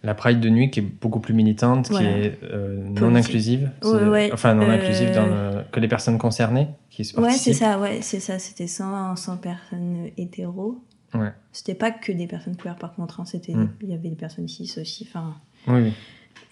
La 0.04 0.14
Pride 0.14 0.40
de 0.40 0.50
nuit 0.50 0.70
qui 0.70 0.80
est 0.82 0.84
beaucoup 0.84 1.20
plus 1.20 1.34
militante, 1.34 1.90
Voilà. 1.90 2.08
qui 2.08 2.20
est 2.26 2.40
euh, 2.44 2.78
non 2.90 3.16
inclusive. 3.16 3.72
Ouais, 3.84 3.90
c'est- 4.00 4.06
ouais. 4.08 4.30
Enfin, 4.34 4.54
non 4.54 4.64
Euh, 4.70 4.76
inclusive 4.76 5.12
dans 5.12 5.26
le- 5.26 5.64
que 5.72 5.80
les 5.80 5.88
personnes 5.88 6.18
concernées 6.18 6.68
qui 6.90 7.06
se 7.06 7.20
Ouais, 7.20 7.32
c'est 7.32 7.54
ça, 7.54 7.80
ouais, 7.80 8.00
c'est 8.02 8.20
ça, 8.20 8.38
c'était 8.40 8.68
100, 8.68 9.16
100 9.16 9.38
personnes 9.38 10.10
hétéros. 10.18 10.78
Ouais. 11.14 11.32
C'était 11.52 11.76
pas 11.76 11.92
que 11.92 12.12
des 12.12 12.28
personnes 12.28 12.56
queer 12.56 12.76
par 12.76 12.94
contre, 12.94 13.20
hein, 13.20 13.26
c'était, 13.26 13.54
Mm. 13.54 13.70
il 13.82 13.90
y 13.90 13.94
avait 13.94 14.10
des 14.10 14.16
personnes 14.16 14.48
cis 14.48 14.72
aussi, 14.80 15.08
enfin... 15.10 15.36
Oui, 15.68 15.82
oui. 15.84 15.94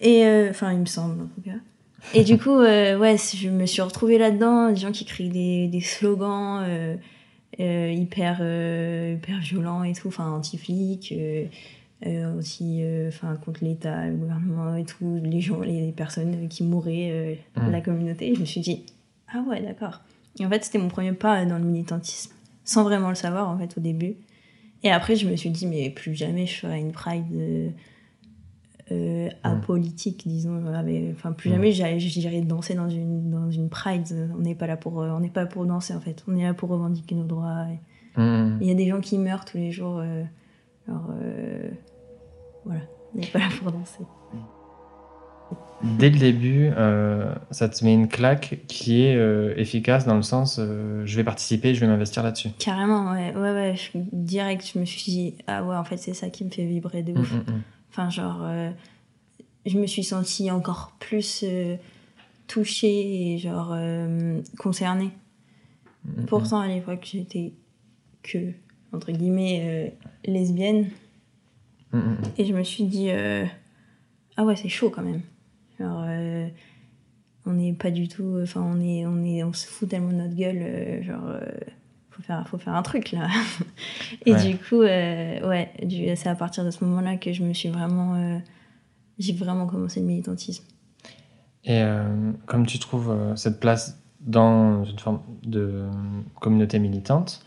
Et 0.00 0.24
euh, 0.26 0.50
enfin, 0.50 0.72
il 0.72 0.78
me 0.80 0.86
semble 0.86 1.20
en 1.22 1.26
tout 1.26 1.40
cas. 1.44 1.56
Et 2.14 2.24
du 2.24 2.38
coup, 2.38 2.56
ouais, 2.58 3.16
je 3.36 3.48
me 3.48 3.66
suis 3.66 3.82
retrouvée 3.82 4.18
là-dedans, 4.18 4.70
des 4.70 4.76
gens 4.76 4.90
qui 4.90 5.04
crient 5.04 5.28
des, 5.28 5.68
des 5.68 5.80
slogans 5.80 6.64
hyper, 7.58 8.40
hyper 8.40 9.38
violents 9.40 9.84
et 9.84 9.92
tout, 9.92 10.08
enfin 10.08 10.30
anti-flics, 10.32 11.14
euh, 12.06 12.36
aussi 12.38 12.80
euh, 12.82 13.08
enfin 13.08 13.36
contre 13.36 13.64
l'État, 13.64 14.06
le 14.08 14.14
gouvernement 14.16 14.74
et 14.76 14.84
tout, 14.84 15.20
les 15.22 15.40
gens, 15.40 15.60
les, 15.60 15.92
personnes 15.92 16.48
qui 16.48 16.64
mouraient, 16.64 17.10
euh, 17.10 17.34
Mm. 17.60 17.70
la 17.70 17.80
communauté. 17.80 18.30
Et 18.30 18.34
je 18.34 18.40
me 18.40 18.44
suis 18.44 18.60
dit, 18.60 18.84
ah 19.32 19.42
ouais, 19.48 19.60
d'accord. 19.62 20.00
Et 20.40 20.46
en 20.46 20.48
fait, 20.48 20.64
c'était 20.64 20.78
mon 20.78 20.88
premier 20.88 21.12
pas 21.12 21.44
dans 21.44 21.58
le 21.58 21.64
militantisme, 21.64 22.32
sans 22.64 22.82
vraiment 22.84 23.08
le 23.10 23.14
savoir 23.14 23.48
en 23.50 23.58
fait 23.58 23.76
au 23.76 23.80
début. 23.80 24.14
Et 24.82 24.90
après, 24.90 25.14
je 25.16 25.28
me 25.28 25.36
suis 25.36 25.50
dit, 25.50 25.66
mais 25.66 25.90
plus 25.90 26.14
jamais 26.14 26.46
je 26.46 26.58
ferai 26.60 26.78
une 26.80 26.92
pride. 26.92 27.26
euh, 27.34 27.68
euh, 28.90 29.28
apolitique, 29.42 30.24
disons. 30.26 30.60
Enfin, 31.12 31.32
plus 31.32 31.50
Mm. 31.50 31.72
jamais 31.72 31.98
j'irai 32.00 32.40
danser 32.42 32.74
dans 32.74 32.90
une, 32.90 33.30
dans 33.30 33.50
une 33.50 33.68
pride. 33.70 34.28
On 34.36 34.40
n'est 34.42 34.54
pas 34.56 34.66
là 34.66 34.76
pour, 34.76 34.96
on 34.96 35.20
n'est 35.20 35.30
pas 35.30 35.46
pour 35.46 35.64
danser 35.64 35.94
en 35.94 36.00
fait. 36.00 36.22
On 36.28 36.36
est 36.36 36.42
là 36.42 36.52
pour 36.52 36.68
revendiquer 36.68 37.14
nos 37.14 37.24
droits. 37.24 37.64
Mm, 38.16 38.22
mm. 38.22 38.58
Il 38.60 38.66
y 38.66 38.70
a 38.70 38.74
des 38.74 38.88
gens 38.88 39.00
qui 39.00 39.18
meurent 39.18 39.44
tous 39.46 39.56
les 39.56 39.70
jours. 39.70 39.98
euh, 39.98 40.24
alors, 40.88 41.10
euh, 41.22 41.70
voilà, 42.64 42.80
on 43.14 43.18
n'est 43.20 43.26
pas 43.26 43.38
là 43.40 43.48
pour 43.60 43.72
danser. 43.72 44.04
Dès 45.82 46.10
le 46.10 46.18
début, 46.18 46.70
euh, 46.76 47.34
ça 47.50 47.68
te 47.68 47.84
met 47.84 47.92
une 47.92 48.06
claque 48.06 48.60
qui 48.68 49.02
est 49.02 49.16
euh, 49.16 49.52
efficace 49.56 50.06
dans 50.06 50.14
le 50.14 50.22
sens 50.22 50.58
euh, 50.60 51.02
je 51.04 51.16
vais 51.16 51.24
participer, 51.24 51.74
je 51.74 51.80
vais 51.80 51.88
m'investir 51.88 52.22
là-dessus. 52.22 52.50
Carrément, 52.60 53.10
ouais, 53.10 53.34
ouais, 53.34 53.52
ouais. 53.52 53.74
je- 53.76 53.98
direct, 54.12 54.64
je 54.72 54.78
me 54.78 54.84
suis 54.84 55.02
dit, 55.10 55.34
ah 55.48 55.64
ouais, 55.64 55.74
en 55.74 55.82
fait, 55.82 55.96
c'est 55.96 56.14
ça 56.14 56.30
qui 56.30 56.44
me 56.44 56.50
fait 56.50 56.64
vibrer 56.64 57.02
de 57.02 57.12
Mm, 57.12 57.18
ouf. 57.18 57.32
mm, 57.32 57.36
mm. 57.38 57.62
Enfin, 57.90 58.10
genre, 58.10 58.46
je 59.66 59.76
me 59.78 59.86
suis 59.88 60.04
sentie 60.04 60.52
encore 60.52 60.92
plus 61.00 61.44
touchée 62.46 63.32
et 63.34 63.38
genre 63.38 63.76
concernée. 64.58 65.10
Pourtant, 66.28 66.60
à 66.60 66.68
l'époque, 66.68 67.08
j'étais 67.12 67.52
que, 68.22 68.52
entre 68.92 69.10
guillemets, 69.10 69.94
lesbienne. 70.24 70.86
Mhm, 71.92 72.00
mhm. 72.02 72.16
Et 72.38 72.44
je 72.44 72.54
me 72.54 72.62
suis 72.62 72.84
dit, 72.84 73.10
euh, 73.10 73.44
ah 74.36 74.44
ouais, 74.44 74.56
c'est 74.56 74.68
chaud 74.68 74.90
quand 74.90 75.02
même. 75.02 75.22
Genre, 75.78 76.04
euh, 76.06 76.48
on 77.46 77.52
n'est 77.52 77.72
pas 77.72 77.90
du 77.90 78.08
tout. 78.08 78.38
Enfin, 78.42 78.62
on, 78.62 78.80
est, 78.80 79.04
on, 79.06 79.24
est, 79.24 79.42
on 79.44 79.52
se 79.52 79.66
fout 79.66 79.88
tellement 79.88 80.10
de 80.10 80.16
notre 80.16 80.34
gueule. 80.34 80.58
euh, 80.60 81.02
genre, 81.02 81.26
euh, 81.26 81.40
faut, 82.10 82.22
faire, 82.22 82.46
faut 82.48 82.58
faire 82.58 82.74
un 82.74 82.82
truc 82.82 83.12
là. 83.12 83.28
Et 84.26 84.32
Ouais. 84.34 84.50
du 84.50 84.56
coup, 84.58 84.80
ouais, 84.80 85.72
c'est 86.16 86.28
à 86.28 86.34
partir 86.34 86.64
de 86.64 86.70
ce 86.70 86.84
moment-là 86.84 87.16
que 87.16 87.32
je 87.32 87.42
me 87.42 87.52
suis 87.52 87.68
vraiment. 87.68 88.40
j'ai 89.18 89.32
vraiment 89.34 89.66
commencé 89.66 90.00
le 90.00 90.06
militantisme. 90.06 90.64
Et 91.64 91.82
comme 92.46 92.66
tu 92.66 92.78
trouves 92.80 93.14
cette 93.36 93.60
place 93.60 93.98
dans 94.20 94.84
une 94.84 94.98
forme 94.98 95.20
de 95.44 95.86
communauté 96.40 96.78
militante, 96.78 97.44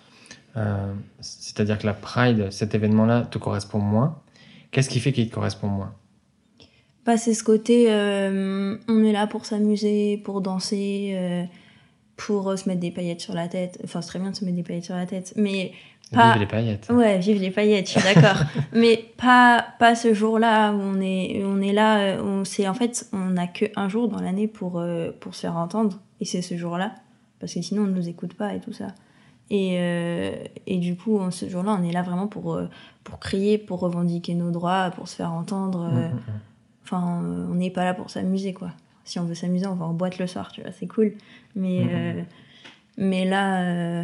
euh, 0.57 0.93
c'est-à-dire 1.19 1.77
que 1.77 1.85
la 1.85 1.93
Pride, 1.93 2.49
cet 2.51 2.75
événement-là, 2.75 3.23
te 3.23 3.37
correspond 3.37 3.79
moins, 3.79 4.21
qu'est-ce 4.75 4.89
qui 4.89 4.99
fait 4.99 5.13
qu'il 5.13 5.29
te 5.29 5.33
correspond 5.33 5.67
moins? 5.67 5.93
Bah, 7.05 7.15
c'est 7.17 7.33
ce 7.33 7.43
côté, 7.45 7.85
euh, 7.89 8.75
on 8.89 9.03
est 9.05 9.11
là 9.13 9.25
pour 9.25 9.45
s'amuser, 9.45 10.17
pour 10.17 10.41
danser, 10.41 11.13
euh, 11.15 11.43
pour 12.17 12.49
euh, 12.49 12.55
se 12.57 12.67
mettre 12.67 12.81
des 12.81 12.91
paillettes 12.91 13.21
sur 13.21 13.33
la 13.33 13.47
tête. 13.47 13.79
Enfin, 13.85 14.01
c'est 14.01 14.09
très 14.09 14.19
bien 14.19 14.31
de 14.31 14.35
se 14.35 14.43
mettre 14.43 14.57
des 14.57 14.63
paillettes 14.63 14.83
sur 14.85 14.95
la 14.95 15.05
tête, 15.05 15.31
mais 15.37 15.71
Pas- 16.11 16.33
Vive 16.33 16.41
les 16.41 16.47
paillettes. 16.47 16.87
ouais, 16.91 17.17
vive 17.19 17.39
les 17.41 17.51
paillettes, 17.51 17.87
je 17.87 17.99
suis 17.99 18.01
d'accord. 18.13 18.43
mais 18.73 19.05
pas, 19.17 19.65
pas 19.79 19.95
ce 19.95 20.13
jour-là 20.13 20.71
où 20.73 20.79
on 20.81 20.99
est, 20.99 21.41
on 21.45 21.61
est 21.61 21.73
là, 21.73 22.21
on, 22.21 22.43
c'est, 22.43 22.67
en 22.67 22.73
fait, 22.73 23.07
on 23.13 23.29
n'a 23.31 23.47
qu'un 23.47 23.87
jour 23.87 24.09
dans 24.09 24.19
l'année 24.21 24.47
pour, 24.47 24.79
euh, 24.79 25.11
pour 25.19 25.35
se 25.35 25.41
faire 25.41 25.55
entendre, 25.57 25.99
et 26.19 26.25
c'est 26.25 26.41
ce 26.41 26.57
jour-là, 26.57 26.93
parce 27.39 27.53
que 27.53 27.61
sinon 27.61 27.83
on 27.83 27.87
ne 27.87 27.93
nous 27.93 28.09
écoute 28.09 28.33
pas 28.33 28.53
et 28.53 28.59
tout 28.59 28.73
ça. 28.73 28.87
Et, 29.51 29.77
euh, 29.79 30.31
et 30.65 30.77
du 30.79 30.95
coup, 30.95 31.19
ce 31.29 31.47
jour-là, 31.47 31.77
on 31.79 31.83
est 31.83 31.91
là 31.91 32.01
vraiment 32.01 32.27
pour, 32.27 32.53
euh, 32.55 32.67
pour 33.03 33.19
crier, 33.19 33.57
pour 33.57 33.79
revendiquer 33.79 34.33
nos 34.33 34.49
droits, 34.51 34.89
pour 34.91 35.07
se 35.07 35.15
faire 35.15 35.31
entendre. 35.31 35.81
euh, 35.83 36.07
Mhm, 36.09 36.13
mhm. 36.13 36.19
Enfin, 36.83 37.21
euh, 37.23 37.47
on 37.49 37.55
n'est 37.55 37.71
pas 37.71 37.83
là 37.83 37.93
pour 37.95 38.09
s'amuser, 38.11 38.53
quoi. 38.53 38.71
Si 39.03 39.17
on 39.19 39.23
veut 39.25 39.33
s'amuser, 39.35 39.65
on 39.67 39.75
va 39.75 39.85
en 39.85 39.93
boîte 39.93 40.17
le 40.19 40.27
soir, 40.27 40.51
tu 40.51 40.61
vois, 40.61 40.71
c'est 40.71 40.87
cool. 40.87 41.13
Mais, 41.55 41.87
euh, 41.91 42.21
mais 42.97 43.25
là, 43.25 43.61
euh, 43.61 44.03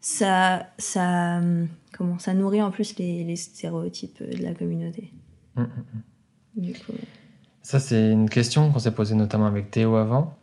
ça, 0.00 0.66
ça, 0.78 1.40
comment, 1.96 2.18
ça 2.18 2.34
nourrit 2.34 2.60
en 2.62 2.70
plus 2.70 2.96
les, 2.98 3.24
les 3.24 3.36
stéréotypes 3.36 4.22
de 4.22 4.42
la 4.42 4.52
communauté. 4.54 5.10
Du 6.56 6.72
coup, 6.72 6.92
Ça, 7.62 7.78
c'est 7.78 8.10
une 8.10 8.28
question 8.28 8.70
qu'on 8.70 8.78
s'est 8.78 8.90
posée 8.94 9.14
notamment 9.14 9.46
avec 9.46 9.70
Théo 9.70 9.96
avant, 9.96 10.34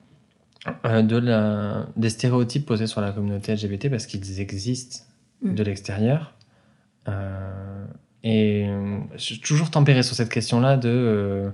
de 0.66 1.18
la, 1.18 1.88
des 1.96 2.10
stéréotypes 2.10 2.66
posés 2.66 2.88
sur 2.88 3.02
la 3.02 3.12
communauté 3.12 3.54
LGBT 3.54 3.90
parce 3.90 4.06
qu'ils 4.06 4.40
existent 4.40 5.06
Mm. 5.42 5.56
de 5.56 5.64
l'extérieur. 5.64 6.34
Euh, 7.08 7.86
et 8.24 8.66
euh, 8.68 8.98
je 9.14 9.22
suis 9.22 9.40
toujours 9.40 9.72
tempéré 9.72 10.04
sur 10.04 10.16
cette 10.16 10.30
question-là 10.30 10.76
de 10.78 10.90
euh, 10.90 11.50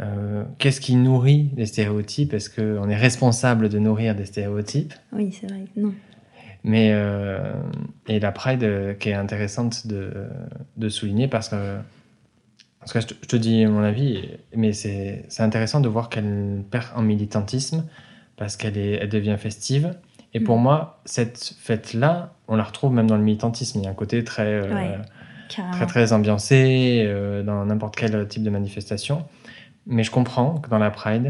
euh, 0.00 0.44
qu'est-ce 0.58 0.80
qui 0.80 0.96
nourrit 0.96 1.50
les 1.56 1.66
stéréotypes? 1.66 2.34
Est-ce 2.34 2.50
qu'on 2.50 2.88
est 2.88 2.96
responsable 2.96 3.68
de 3.68 3.78
nourrir 3.78 4.14
des 4.14 4.26
stéréotypes? 4.26 4.92
Oui, 5.12 5.32
c'est 5.32 5.46
vrai. 5.46 5.64
Non. 5.76 5.94
Mais 6.64 6.90
euh, 6.92 7.54
et 8.06 8.20
la 8.20 8.30
Pride 8.32 8.62
euh, 8.62 8.94
qui 8.94 9.08
est 9.08 9.14
intéressante 9.14 9.86
de, 9.86 10.12
de 10.76 10.88
souligner 10.88 11.26
parce 11.26 11.48
que 11.48 11.78
parce 12.78 12.92
que 12.92 13.00
je 13.00 13.06
te, 13.06 13.14
je 13.22 13.28
te 13.28 13.36
dis 13.36 13.64
mon 13.66 13.82
avis, 13.82 14.28
mais 14.54 14.72
c'est 14.72 15.24
c'est 15.28 15.42
intéressant 15.42 15.80
de 15.80 15.88
voir 15.88 16.08
qu'elle 16.08 16.62
perd 16.70 16.86
en 16.94 17.02
militantisme 17.02 17.84
parce 18.36 18.56
qu'elle 18.56 18.76
elle 18.78 19.08
devient 19.08 19.36
festive. 19.38 19.94
Et 20.34 20.40
pour 20.40 20.58
Mm. 20.58 20.62
moi, 20.62 21.00
cette 21.04 21.54
fête-là, 21.58 22.32
on 22.48 22.56
la 22.56 22.64
retrouve 22.64 22.92
même 22.92 23.06
dans 23.06 23.16
le 23.16 23.22
militantisme. 23.22 23.80
Il 23.80 23.84
y 23.84 23.86
a 23.86 23.90
un 23.90 23.94
côté 23.94 24.24
très 24.24 24.46
euh, 24.46 24.74
Ouais. 24.74 24.98
Très 25.72 25.84
très 25.86 26.12
ambiancé 26.14 27.02
euh, 27.06 27.42
dans 27.42 27.66
n'importe 27.66 27.94
quel 27.96 28.26
type 28.26 28.42
de 28.42 28.48
manifestation. 28.48 29.24
Mais 29.86 30.02
je 30.02 30.10
comprends 30.10 30.54
que 30.58 30.70
dans 30.70 30.78
la 30.78 30.90
Pride 30.90 31.28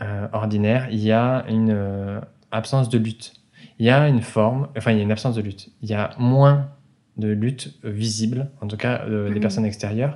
euh, 0.00 0.28
ordinaire, 0.32 0.88
il 0.90 1.00
y 1.00 1.12
a 1.12 1.44
une 1.48 2.20
absence 2.52 2.88
de 2.88 2.96
lutte. 2.96 3.34
Il 3.78 3.84
y 3.84 3.90
a 3.90 4.08
une 4.08 4.22
forme, 4.22 4.68
enfin 4.78 4.92
il 4.92 4.96
y 4.96 5.00
a 5.00 5.02
une 5.02 5.12
absence 5.12 5.34
de 5.34 5.42
lutte. 5.42 5.68
Il 5.82 5.90
y 5.90 5.94
a 5.94 6.10
moins 6.18 6.70
de 7.18 7.28
lutte 7.28 7.74
visible, 7.84 8.50
en 8.62 8.66
tout 8.66 8.78
cas 8.78 9.04
des 9.06 9.10
Mhm. 9.30 9.40
personnes 9.40 9.66
extérieures, 9.66 10.14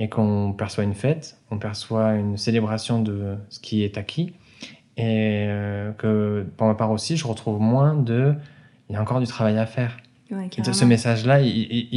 et 0.00 0.08
qu'on 0.08 0.52
perçoit 0.52 0.82
une 0.82 0.94
fête, 0.94 1.36
on 1.52 1.58
perçoit 1.58 2.14
une 2.14 2.36
célébration 2.36 3.00
de 3.00 3.36
ce 3.48 3.60
qui 3.60 3.84
est 3.84 3.96
acquis, 3.98 4.32
et 4.96 5.46
euh, 5.48 5.92
que 5.92 6.46
pour 6.56 6.66
ma 6.66 6.74
part 6.74 6.90
aussi, 6.90 7.16
je 7.16 7.26
retrouve 7.26 7.60
moins 7.60 7.94
de, 7.94 8.34
il 8.88 8.92
y 8.94 8.96
a 8.96 9.02
encore 9.02 9.20
du 9.20 9.26
travail 9.26 9.58
à 9.58 9.66
faire. 9.66 9.96
Ouais, 10.30 10.48
ce 10.72 10.84
message-là, 10.86 11.42
il, 11.42 11.48
il- 11.48 11.88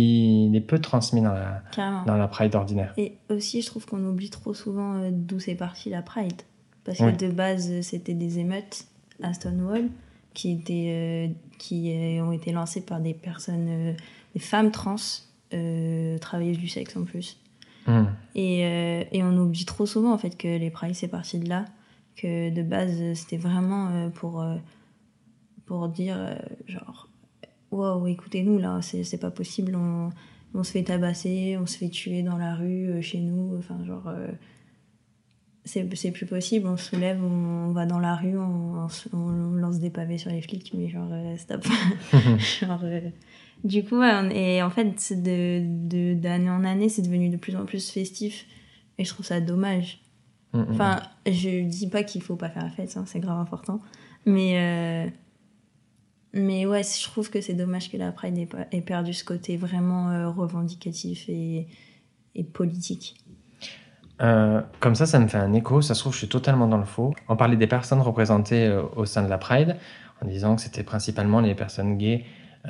il 0.47 0.55
est 0.55 0.61
peu 0.61 0.79
transmis 0.79 1.21
dans 1.21 1.31
la, 1.33 1.61
Carrément. 1.71 2.03
dans 2.03 2.17
la 2.17 2.27
Pride 2.27 2.53
ordinaire. 2.55 2.93
Et 2.97 3.13
aussi, 3.29 3.61
je 3.61 3.67
trouve 3.67 3.85
qu'on 3.85 4.03
oublie 4.05 4.29
trop 4.29 4.53
souvent 4.53 4.95
euh, 4.95 5.09
d'où 5.11 5.39
c'est 5.39 5.55
parti 5.55 5.89
la 5.89 6.01
Pride. 6.01 6.41
Parce 6.83 6.99
Oui. 6.99 7.13
que 7.15 7.25
de 7.25 7.31
base, 7.31 7.81
c'était 7.81 8.13
des 8.13 8.39
émeutes 8.39 8.85
à 9.23 9.33
Stonewall 9.33 9.85
qui, 10.33 10.51
étaient, 10.51 10.87
euh, 10.89 11.27
qui 11.59 11.93
euh, 11.93 12.23
ont 12.25 12.33
été 12.33 12.51
lancées 12.51 12.81
par 12.81 12.99
des 12.99 13.13
personnes, 13.13 13.67
euh, 13.69 13.93
des 14.33 14.41
femmes 14.41 14.71
trans, 14.71 14.97
travailleuses 16.19 16.57
du 16.59 16.67
sexe 16.67 16.97
en 16.97 17.03
plus. 17.05 17.37
Hmm. 17.87 18.05
Et, 18.35 18.59
et 19.11 19.23
on 19.23 19.37
oublie 19.37 19.63
trop 19.63 19.85
souvent 19.85 20.11
en 20.11 20.17
fait 20.17 20.35
que 20.37 20.47
les 20.57 20.69
Pride 20.71 20.95
c'est 20.95 21.07
parti 21.07 21.39
de 21.39 21.47
là, 21.47 21.65
que 22.15 22.49
de 22.49 22.61
base 22.63 23.13
c'était 23.13 23.37
vraiment 23.37 23.89
euh, 23.89 24.09
pour, 24.09 24.41
euh, 24.41 24.55
pour 25.65 25.89
dire 25.89 26.15
euh, 26.17 26.35
genre 26.67 27.09
wow 27.71 28.07
écoutez-nous 28.07 28.57
là 28.59 28.79
c'est 28.81 29.19
pas 29.19 29.31
possible 29.31 29.75
on, 29.75 30.09
on 30.53 30.63
se 30.63 30.71
fait 30.71 30.83
tabasser, 30.83 31.57
on 31.59 31.65
se 31.65 31.77
fait 31.77 31.89
tuer 31.89 32.23
dans 32.23 32.37
la 32.37 32.55
rue 32.55 33.01
chez 33.01 33.19
nous, 33.19 33.57
enfin 33.57 33.83
genre 33.85 34.09
c'est 35.63 36.11
plus 36.11 36.27
possible, 36.27 36.67
on 36.67 36.77
se 36.77 36.91
soulève, 36.91 37.21
on, 37.23 37.69
on 37.69 37.71
va 37.71 37.85
dans 37.87 37.97
la 37.99 38.15
rue, 38.15 38.37
on, 38.37 38.75
on 38.83 38.87
se- 38.89 39.09
on 39.13 39.29
lance 39.55 39.79
des 39.79 39.89
pavés 39.89 40.17
sur 40.19 40.29
les 40.29 40.41
flics, 40.41 40.71
mais 40.75 40.89
genre 40.89 41.09
euh, 41.11 41.35
stop. 41.37 41.65
Genre, 42.59 42.81
euh, 42.83 43.01
du 43.63 43.83
coup, 43.83 44.01
et 44.03 44.61
en 44.61 44.69
fait, 44.69 44.93
c'est 44.97 45.21
de 45.23 45.63
de- 45.87 46.13
d'année 46.13 46.51
en 46.51 46.63
année, 46.63 46.87
c'est 46.87 47.01
devenu 47.01 47.29
de 47.29 47.37
plus 47.37 47.55
en 47.55 47.65
plus 47.65 47.89
festif. 47.89 48.45
Et 48.99 49.05
je 49.05 49.09
trouve 49.09 49.25
ça 49.25 49.41
dommage. 49.41 49.99
Hmm, 50.55 50.61
hmm. 50.61 50.71
Enfin, 50.71 51.01
je 51.25 51.63
dis 51.67 51.87
pas 51.87 52.03
qu'il 52.03 52.21
faut 52.21 52.37
pas 52.37 52.49
faire 52.49 52.63
la 52.63 52.69
fête, 52.69 52.95
hein, 52.95 53.03
c'est 53.05 53.19
grave 53.19 53.37
important. 53.39 53.81
Mais, 54.25 54.57
euh, 54.57 55.09
mais 56.33 56.65
ouais, 56.65 56.81
je 56.83 57.03
trouve 57.03 57.29
que 57.29 57.41
c'est 57.41 57.53
dommage 57.53 57.91
que 57.91 57.97
la 57.97 58.11
Pride 58.11 58.37
ait, 58.37 58.45
pas- 58.45 58.67
ait 58.71 58.81
perdu 58.81 59.13
ce 59.13 59.25
côté 59.25 59.57
vraiment 59.57 60.11
euh, 60.11 60.29
revendicatif 60.29 61.27
et, 61.27 61.67
et 62.35 62.43
politique. 62.45 63.17
Euh, 64.21 64.61
comme 64.79 64.95
ça, 64.95 65.05
ça 65.05 65.19
me 65.19 65.27
fait 65.27 65.37
un 65.37 65.51
écho. 65.51 65.81
Ça 65.81 65.93
se 65.93 65.99
trouve, 65.99 66.13
je 66.13 66.19
suis 66.19 66.29
totalement 66.29 66.67
dans 66.67 66.77
le 66.77 66.85
faux. 66.85 67.13
On 67.27 67.35
parlait 67.35 67.57
des 67.57 67.67
personnes 67.67 67.99
représentées 67.99 68.73
au 68.95 69.03
sein 69.03 69.23
de 69.23 69.29
la 69.29 69.37
Pride, 69.37 69.75
en 70.23 70.27
disant 70.27 70.55
que 70.55 70.61
c'était 70.61 70.83
principalement 70.83 71.41
les 71.41 71.53
personnes 71.53 71.97
gays 71.97 72.23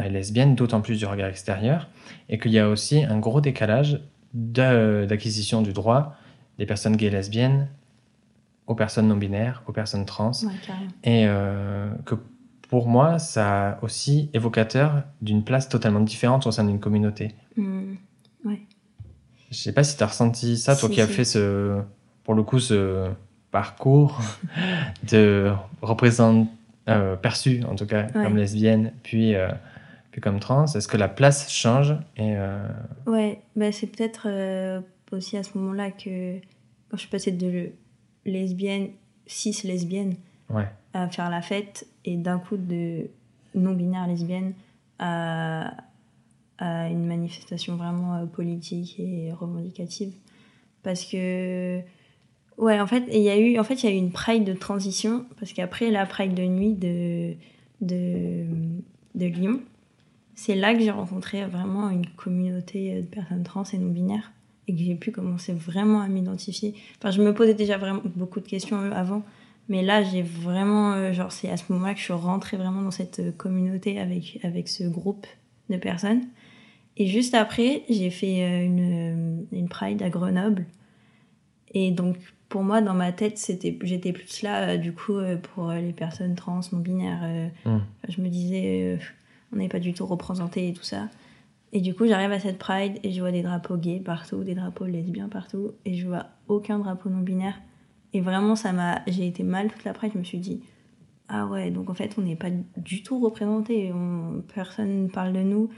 et 0.03 0.09
lesbiennes, 0.09 0.55
d'autant 0.55 0.81
plus 0.81 0.97
du 0.97 1.05
regard 1.05 1.29
extérieur, 1.29 1.87
et 2.29 2.39
qu'il 2.39 2.51
y 2.51 2.57
a 2.57 2.67
aussi 2.67 3.03
un 3.03 3.19
gros 3.19 3.41
décalage 3.41 4.01
d'acquisition 4.33 5.61
du 5.61 5.71
droit 5.71 6.15
des 6.57 6.65
personnes 6.65 6.95
gays 6.95 7.07
et 7.07 7.09
lesbiennes 7.11 7.67
aux 8.67 8.75
personnes 8.75 9.07
non 9.07 9.17
binaires, 9.17 9.61
aux 9.67 9.71
personnes 9.71 10.05
trans, 10.05 10.31
Ouais, 10.43 10.49
et 11.03 11.25
euh, 11.27 11.89
que 12.05 12.15
pour 12.67 12.87
moi, 12.87 13.19
ça 13.19 13.77
aussi 13.83 14.29
évocateur 14.33 15.03
d'une 15.21 15.43
place 15.43 15.69
totalement 15.69 15.99
différente 15.99 16.47
au 16.47 16.51
sein 16.51 16.63
d'une 16.63 16.79
communauté. 16.79 17.35
Hmm, 17.57 17.93
Je 19.51 19.55
sais 19.57 19.71
pas 19.71 19.83
si 19.83 19.95
tu 19.97 20.03
as 20.03 20.07
ressenti 20.07 20.57
ça, 20.57 20.75
toi 20.75 20.89
Si, 20.89 20.95
qui 20.95 21.01
as 21.01 21.07
si. 21.07 21.13
fait 21.13 21.25
ce, 21.25 21.79
pour 22.23 22.33
le 22.33 22.41
coup, 22.41 22.59
ce 22.59 23.11
parcours 23.51 24.19
de 25.11 25.51
représente, 25.83 26.49
euh, 26.89 27.15
perçu 27.15 27.63
en 27.69 27.75
tout 27.75 27.85
cas 27.85 28.05
Ouais. 28.07 28.23
comme 28.23 28.35
lesbienne, 28.35 28.93
puis, 29.03 29.35
euh, 29.35 29.47
puis 30.11 30.21
comme 30.21 30.39
trans. 30.39 30.65
Est-ce 30.65 30.87
que 30.87 30.97
la 30.97 31.07
place 31.07 31.51
change 31.51 31.91
et 32.17 32.35
euh, 32.35 32.67
Ouais, 33.05 33.41
bah 33.55 33.71
c'est 33.71 33.87
peut-être 33.87 34.27
aussi 35.11 35.37
à 35.37 35.43
ce 35.43 35.57
moment-là 35.57 35.91
que 35.91 36.39
quand 36.89 36.97
je 36.97 37.01
suis 37.01 37.09
passée 37.09 37.31
de 37.31 37.71
lesbienne, 38.25 38.89
cis 39.27 39.55
lesbienne, 39.63 40.15
ouais. 40.49 40.67
à 40.93 41.07
faire 41.09 41.29
la 41.29 41.41
fête 41.41 41.87
et 42.03 42.17
d'un 42.17 42.39
coup 42.39 42.57
de 42.57 43.07
non-binaire 43.53 44.07
lesbienne 44.07 44.53
à, 44.99 45.73
à 46.57 46.89
une 46.89 47.05
manifestation 47.05 47.75
vraiment 47.75 48.15
euh, 48.15 48.25
politique 48.25 48.99
et 48.99 49.31
revendicative. 49.31 50.13
Parce 50.83 51.05
que, 51.05 51.81
ouais, 52.57 52.79
en 52.79 52.87
fait, 52.87 53.03
il 53.11 53.21
y 53.21 53.29
a 53.29 53.37
eu, 53.37 53.57
en 53.59 53.63
fait, 53.63 53.83
il 53.83 53.89
y 53.89 53.89
a 53.89 53.95
eu 53.95 53.97
une 53.97 54.11
pride 54.11 54.43
de 54.43 54.53
transition 54.53 55.25
parce 55.39 55.53
qu'après 55.53 55.89
la 55.89 56.05
pride 56.05 56.33
de 56.33 56.43
nuit 56.43 56.73
de, 56.73 57.33
de, 57.81 58.45
de 59.15 59.25
Lyon, 59.25 59.61
c'est 60.35 60.55
là 60.55 60.73
que 60.73 60.81
j'ai 60.81 60.91
rencontré 60.91 61.45
vraiment 61.45 61.89
une 61.89 62.05
communauté 62.07 63.01
de 63.01 63.07
personnes 63.07 63.43
trans 63.43 63.63
et 63.63 63.77
non-binaires 63.77 64.31
et 64.67 64.75
que 64.75 64.81
j'ai 64.81 64.95
pu 64.95 65.11
commencer 65.11 65.53
vraiment 65.53 66.01
à 66.01 66.07
m'identifier. 66.07 66.73
Enfin, 66.97 67.11
je 67.11 67.21
me 67.21 67.33
posais 67.33 67.53
déjà 67.53 67.77
vraiment 67.77 68.01
beaucoup 68.15 68.39
de 68.39 68.47
questions 68.47 68.81
euh, 68.81 68.91
avant, 68.91 69.23
Mais 69.69 69.83
là, 69.83 70.03
j'ai 70.03 70.21
vraiment, 70.21 70.93
euh, 70.93 71.13
genre, 71.13 71.31
c'est 71.31 71.49
à 71.49 71.57
ce 71.57 71.71
moment-là 71.73 71.93
que 71.93 71.99
je 71.99 72.05
suis 72.05 72.13
rentrée 72.13 72.57
vraiment 72.57 72.81
dans 72.81 72.91
cette 72.91 73.19
euh, 73.19 73.31
communauté 73.31 73.99
avec, 73.99 74.39
avec 74.43 74.67
ce 74.67 74.83
groupe 74.83 75.27
de 75.69 75.77
personnes. 75.77 76.21
Et 76.97 77.07
juste 77.07 77.33
après, 77.33 77.83
j'ai 77.89 78.09
fait 78.09 78.65
une, 78.65 79.45
une 79.51 79.67
Pride 79.67 80.01
à 80.01 80.09
Grenoble. 80.09 80.65
Et 81.73 81.91
donc, 81.91 82.15
pour 82.47 82.63
moi, 82.63 82.79
dans 82.79 82.93
ma 82.93 83.11
tête, 83.11 83.37
c'était, 83.37 83.77
j'étais 83.81 84.13
plus 84.13 84.43
là, 84.43 84.77
du 84.77 84.93
coup, 84.93 85.17
pour 85.41 85.71
les 85.71 85.91
personnes 85.91 86.35
trans, 86.35 86.61
non-binaires. 86.71 87.49
Mm. 87.65 87.79
Je 88.07 88.21
me 88.21 88.29
disais, 88.29 88.97
on 89.51 89.57
n'est 89.57 89.67
pas 89.67 89.79
du 89.79 89.93
tout 89.93 90.05
représenté 90.05 90.69
et 90.69 90.73
tout 90.73 90.83
ça. 90.83 91.09
Et 91.75 91.81
du 91.81 91.93
coup, 91.93 92.07
j'arrive 92.07 92.31
à 92.31 92.39
cette 92.39 92.57
Pride 92.57 92.99
et 93.03 93.11
je 93.11 93.19
vois 93.19 93.31
des 93.33 93.41
drapeaux 93.43 93.75
gays 93.75 93.99
partout, 93.99 94.43
des 94.45 94.55
drapeaux 94.55 94.85
lesbiens 94.85 95.27
partout, 95.27 95.71
et 95.83 95.93
je 95.95 96.07
vois 96.07 96.27
aucun 96.47 96.79
drapeau 96.79 97.09
non-binaire. 97.09 97.55
Et 98.13 98.21
vraiment, 98.21 98.55
ça 98.55 98.71
m'a, 98.71 99.01
j'ai 99.07 99.27
été 99.27 99.43
mal 99.43 99.69
toute 99.69 99.83
l'après. 99.83 100.09
Je 100.13 100.17
me 100.17 100.23
suis 100.23 100.37
dit, 100.37 100.61
ah 101.27 101.47
ouais, 101.47 101.71
donc 101.71 101.89
en 101.89 101.93
fait, 101.93 102.15
on 102.17 102.21
n'est 102.21 102.37
pas 102.37 102.47
du 102.77 103.03
tout 103.03 103.19
représenté. 103.19 103.91
On, 103.93 104.41
personne 104.53 105.03
ne 105.03 105.07
parle 105.09 105.33
de 105.33 105.41
nous. 105.41 105.69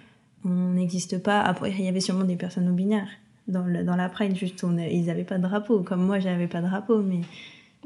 On 0.45 0.73
n'existe 0.73 1.17
pas. 1.23 1.41
Après, 1.41 1.71
il 1.71 1.83
y 1.83 1.87
avait 1.87 1.99
sûrement 1.99 2.25
des 2.25 2.35
personnes 2.35 2.65
non 2.65 2.73
binaires 2.73 3.09
dans, 3.47 3.63
le, 3.65 3.83
dans 3.83 3.95
la 3.95 4.07
Pride. 4.07 4.35
Juste, 4.35 4.63
on, 4.63 4.77
ils 4.77 5.05
n'avaient 5.05 5.23
pas 5.23 5.39
de 5.39 5.43
drapeau. 5.43 5.81
Comme 5.81 6.05
moi, 6.05 6.19
j'avais 6.19 6.47
pas 6.47 6.61
de 6.61 6.67
drapeau, 6.67 7.01
mais 7.01 7.21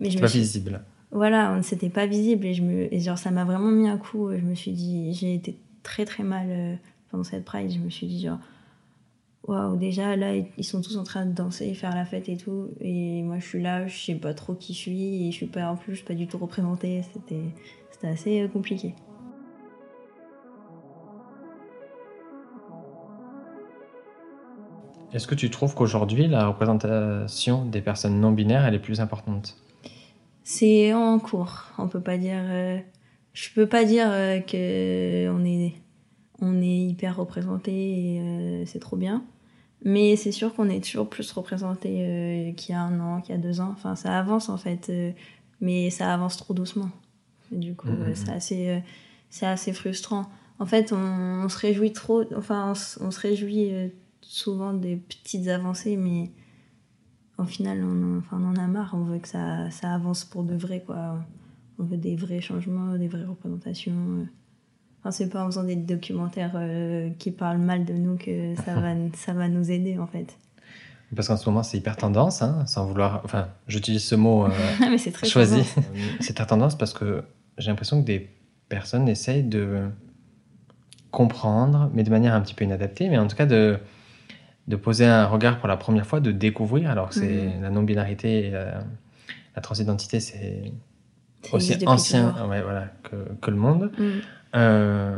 mais 0.01 0.09
je 0.09 0.19
pas 0.19 0.27
suis- 0.27 0.39
visible. 0.39 0.81
voilà, 1.11 1.55
on 1.57 1.61
s'était 1.63 1.89
pas 1.89 2.07
visible 2.07 2.45
et 2.45 2.53
je 2.53 2.61
me, 2.61 2.93
et 2.93 2.99
genre 2.99 3.17
ça 3.17 3.31
m'a 3.31 3.45
vraiment 3.45 3.71
mis 3.71 3.87
un 3.87 3.97
coup. 3.97 4.31
Je 4.35 4.41
me 4.43 4.53
suis 4.55 4.73
dit, 4.73 5.13
j'ai 5.13 5.33
été 5.33 5.57
très 5.83 6.03
très 6.03 6.23
mal 6.23 6.47
euh, 6.49 6.75
pendant 7.11 7.23
cette 7.23 7.45
Pride. 7.45 7.69
Je 7.69 7.79
me 7.79 7.89
suis 7.89 8.07
dit 8.07 8.21
genre, 8.21 8.39
waouh, 9.43 9.75
déjà 9.75 10.15
là 10.15 10.35
ils 10.35 10.63
sont 10.63 10.81
tous 10.81 10.97
en 10.97 11.03
train 11.03 11.25
de 11.25 11.33
danser, 11.33 11.73
faire 11.73 11.93
la 11.93 12.05
fête 12.05 12.29
et 12.29 12.37
tout, 12.37 12.69
et 12.79 13.21
moi 13.21 13.37
je 13.39 13.45
suis 13.45 13.61
là, 13.61 13.85
je 13.87 13.97
sais 13.97 14.15
pas 14.15 14.33
trop 14.33 14.55
qui 14.55 14.73
je 14.73 14.79
suis 14.79 15.27
et 15.27 15.31
je 15.31 15.35
suis 15.35 15.47
pas 15.47 15.69
en 15.69 15.75
plus 15.75 15.93
je 15.93 15.97
suis 15.97 16.07
pas 16.07 16.13
du 16.15 16.27
tout 16.27 16.37
représentée. 16.37 17.03
C'était 17.13 17.43
c'était 17.91 18.07
assez 18.07 18.41
euh, 18.41 18.47
compliqué. 18.47 18.95
Est-ce 25.13 25.27
que 25.27 25.35
tu 25.35 25.49
trouves 25.49 25.75
qu'aujourd'hui, 25.75 26.27
la 26.27 26.47
représentation 26.47 27.65
des 27.65 27.81
personnes 27.81 28.21
non 28.21 28.31
binaires, 28.31 28.65
elle 28.65 28.75
est 28.75 28.79
plus 28.79 29.01
importante? 29.01 29.57
C'est 30.43 30.93
en 30.93 31.19
cours. 31.19 31.65
On 31.77 31.89
peut 31.89 31.99
pas 31.99 32.17
dire. 32.17 32.39
euh, 32.39 32.79
je 33.33 33.49
peux 33.53 33.67
pas 33.67 33.83
dire 33.83 34.07
euh, 34.09 34.39
que 34.39 35.29
on 35.29 35.43
est 35.43 35.73
on 36.41 36.62
est 36.62 36.79
hyper 36.88 37.15
représenté 37.17 37.71
et 37.71 38.19
euh, 38.21 38.65
c'est 38.65 38.79
trop 38.79 38.98
bien. 38.98 39.24
Mais 39.83 40.15
c'est 40.15 40.31
sûr 40.31 40.53
qu'on 40.53 40.69
est 40.69 40.83
toujours 40.83 41.10
plus 41.10 41.31
représenté 41.31 42.01
euh, 42.01 42.51
qu'il 42.53 42.74
y 42.74 42.75
a 42.77 42.81
un 42.81 43.00
an, 43.00 43.21
qu'il 43.21 43.33
y 43.33 43.38
a 43.38 43.41
deux 43.41 43.62
ans. 43.62 43.69
Enfin, 43.71 43.95
ça 43.95 44.17
avance 44.19 44.50
en 44.50 44.57
fait, 44.57 44.89
euh, 44.89 45.12
mais 45.60 45.89
ça 45.89 46.13
avance 46.13 46.38
trop 46.38 46.53
doucement. 46.53 46.89
Du 47.51 47.75
coup, 47.75 47.88
Mhm. 47.89 48.01
euh, 48.03 48.12
c'est 48.15 48.31
assez 48.31 49.45
assez 49.45 49.74
frustrant. 49.74 50.29
En 50.60 50.65
fait, 50.65 50.93
on, 50.93 50.98
on 51.45 51.50
se 51.50 51.57
réjouit 51.57 51.93
trop. 51.93 52.24
Enfin, 52.36 52.71
on, 52.71 52.75
se- 52.75 53.01
on 53.03 53.10
se 53.12 53.19
réjouit 53.19 53.71
souvent 54.21 54.74
des 54.74 54.98
petites 54.98 55.48
avancées, 55.48 55.98
mais 55.98 56.29
au 57.38 57.43
final, 57.45 57.83
on, 57.83 58.15
en- 58.15 58.17
enfin, 58.19 58.39
on 58.39 58.45
en 58.50 58.55
a 58.55 58.67
marre. 58.67 58.91
On 58.93 59.03
veut 59.03 59.17
que 59.19 59.27
ça, 59.27 59.71
ça 59.71 59.93
avance 59.93 60.25
pour 60.25 60.43
de 60.43 60.53
vrai, 60.55 60.83
quoi. 60.86 61.25
On 61.79 61.83
veut 61.83 61.98
des 61.98 62.15
vrais 62.15 62.41
changements, 62.41 62.95
des 62.98 63.07
vraies 63.07 63.25
représentations. 63.25 64.27
Enfin, 65.01 65.12
c'est 65.12 65.29
pas 65.29 65.43
en 65.43 65.48
faisant 65.48 65.63
des 65.63 65.75
documentaires 65.75 66.51
euh, 66.55 67.10
qui 67.17 67.31
parlent 67.31 67.58
mal 67.58 67.86
de 67.86 67.93
nous 67.93 68.17
que 68.17 68.55
ça 68.65 68.75
va, 68.75 68.93
ça 69.15 69.34
va 69.34 69.48
nous 69.50 69.70
aider, 69.72 69.98
en 69.98 70.08
fait. 70.08 70.38
Parce 71.15 71.27
qu'en 71.27 71.36
ce 71.38 71.50
moment, 71.50 71.63
c'est 71.63 71.77
hyper 71.77 71.98
tendance, 71.98 72.41
hein, 72.41 72.63
sans 72.67 72.86
vouloir. 72.86 73.22
Enfin, 73.25 73.50
j'utilise 73.67 74.03
ce 74.03 74.15
mot 74.15 74.46
euh, 74.46 74.50
Mais 74.79 74.98
c'est 74.98 75.12
très 75.12 75.27
choisi. 75.27 75.63
c'est 76.22 76.34
très 76.36 76.46
tendance 76.46 76.77
parce 76.77 76.93
que 76.93 77.24
j'ai 77.58 77.70
l'impression 77.70 78.00
que 78.01 78.05
des 78.05 78.29
personnes 78.70 79.10
essayent 79.10 79.43
de 79.43 79.89
comprendre, 81.12 81.90
mais 81.94 82.03
de 82.03 82.09
manière 82.09 82.33
un 82.33 82.42
petit 82.42 82.53
peu 82.53 82.64
inadaptée, 82.64 83.09
mais 83.09 83.18
en 83.18 83.27
tout 83.27 83.35
cas 83.35 83.46
de, 83.46 83.77
de 84.68 84.75
poser 84.77 85.05
un 85.05 85.25
regard 85.25 85.59
pour 85.59 85.68
la 85.68 85.75
première 85.77 86.05
fois, 86.05 86.20
de 86.22 86.31
découvrir, 86.31 86.90
alors 86.90 87.09
que 87.09 87.16
c'est 87.16 87.27
Mhm. 87.55 87.61
la 87.61 87.70
non-binarité, 87.70 88.48
et 88.48 88.51
la, 88.51 88.83
la 89.55 89.61
transidentité, 89.61 90.20
c'est 90.22 90.72
aussi 91.51 91.77
ancien 91.87 92.33
ouais, 92.49 92.61
voilà, 92.61 92.87
que, 93.03 93.15
que 93.41 93.51
le 93.51 93.57
monde. 93.57 93.91
Mm. 93.97 94.03
Euh, 94.55 95.15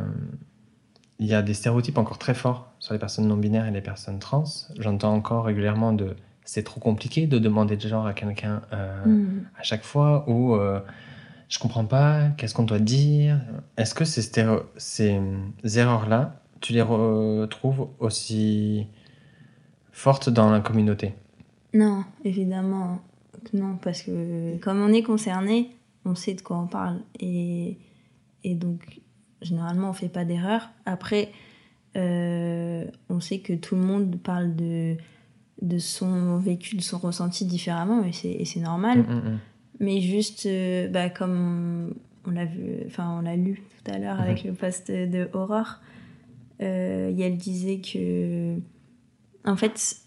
Il 1.19 1.27
y 1.27 1.33
a 1.33 1.41
des 1.41 1.53
stéréotypes 1.53 1.97
encore 1.97 2.17
très 2.17 2.33
forts 2.33 2.71
sur 2.79 2.93
les 2.93 2.99
personnes 2.99 3.27
non 3.27 3.37
binaires 3.37 3.65
et 3.67 3.71
les 3.71 3.81
personnes 3.81 4.19
trans. 4.19 4.43
J'entends 4.79 5.13
encore 5.13 5.45
régulièrement 5.45 5.93
de 5.93 6.15
c'est 6.45 6.63
trop 6.63 6.81
compliqué 6.81 7.25
de 7.27 7.39
demander 7.39 7.77
de 7.77 7.87
genre 7.87 8.05
à 8.05 8.13
quelqu'un 8.13 8.61
euh, 8.73 9.05
Mm. 9.05 9.45
à 9.57 9.63
chaque 9.63 9.83
fois 9.83 10.25
ou 10.27 10.55
euh, 10.55 10.79
je 11.49 11.59
comprends 11.59 11.85
pas, 11.85 12.29
qu'est-ce 12.37 12.53
qu'on 12.53 12.63
doit 12.65 12.79
dire? 12.79 13.39
Est-ce 13.77 13.93
que 13.95 14.05
ces, 14.05 14.21
stéréo- 14.21 14.63
ces 14.77 15.17
euh, 15.17 15.67
erreurs-là, 15.75 16.41
tu 16.61 16.73
les 16.73 16.81
retrouves 16.81 17.87
aussi 17.99 18.87
fortes 19.91 20.29
dans 20.29 20.49
la 20.51 20.59
communauté? 20.61 21.13
Non, 21.73 22.03
évidemment 22.25 22.99
non, 23.53 23.77
parce 23.81 24.01
que 24.03 24.57
comme 24.59 24.81
on 24.81 24.93
est 24.93 25.03
concerné, 25.03 25.69
on 26.05 26.15
sait 26.15 26.33
de 26.33 26.41
quoi 26.41 26.57
on 26.59 26.67
parle. 26.67 26.99
Et, 27.19 27.77
et 28.43 28.55
donc, 28.55 29.01
généralement, 29.41 29.89
on 29.89 29.93
fait 29.93 30.09
pas 30.09 30.25
d'erreur. 30.25 30.69
Après, 30.85 31.31
euh, 31.95 32.85
on 33.09 33.19
sait 33.19 33.39
que 33.39 33.53
tout 33.53 33.75
le 33.75 33.81
monde 33.81 34.17
parle 34.21 34.55
de, 34.55 34.97
de 35.61 35.77
son 35.77 36.37
vécu, 36.37 36.75
de 36.75 36.81
son 36.81 36.97
ressenti 36.97 37.45
différemment, 37.45 38.03
et 38.03 38.45
c'est 38.45 38.59
normal. 38.59 38.99
Mm, 38.99 39.13
mm, 39.13 39.29
mm. 39.33 39.39
Mais 39.79 40.01
juste, 40.01 40.45
euh, 40.45 40.87
bah, 40.87 41.09
comme 41.09 41.93
on, 42.25 42.29
on 42.29 42.31
l'a 42.31 42.45
vu, 42.45 42.77
enfin 42.85 43.17
on 43.17 43.21
l'a 43.21 43.35
lu 43.35 43.61
tout 43.83 43.91
à 43.91 43.97
l'heure 43.97 44.21
avec 44.21 44.43
le 44.43 44.53
post 44.53 44.91
de 44.91 45.29
Aurore, 45.33 45.79
euh, 46.61 47.13
elle 47.19 47.37
disait 47.37 47.79
que, 47.79 48.57
en 49.45 49.55
fait, 49.55 49.97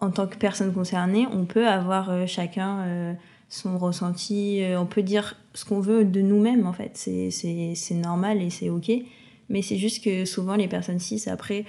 en 0.00 0.10
tant 0.10 0.26
que 0.26 0.36
personne 0.36 0.72
concernée, 0.72 1.26
on 1.30 1.44
peut 1.44 1.68
avoir 1.68 2.10
euh, 2.10 2.26
chacun 2.26 3.16
son 3.50 3.76
ressenti, 3.78 4.62
euh, 4.62 4.80
on 4.80 4.86
peut 4.86 5.02
dire 5.02 5.36
ce 5.54 5.64
qu'on 5.66 5.80
veut 5.80 6.04
de 6.06 6.20
nous-mêmes, 6.22 6.66
en 6.66 6.72
fait. 6.72 6.92
C'est- 6.94 7.94
normal 7.94 8.40
et 8.40 8.48
c'est 8.48 8.70
ok. 8.70 8.90
Mais 9.50 9.60
c'est 9.60 9.76
juste 9.76 10.02
que 10.02 10.24
souvent 10.24 10.54
les 10.56 10.68
personnes 10.68 11.00
cis, 11.00 11.22
après, 11.28 11.64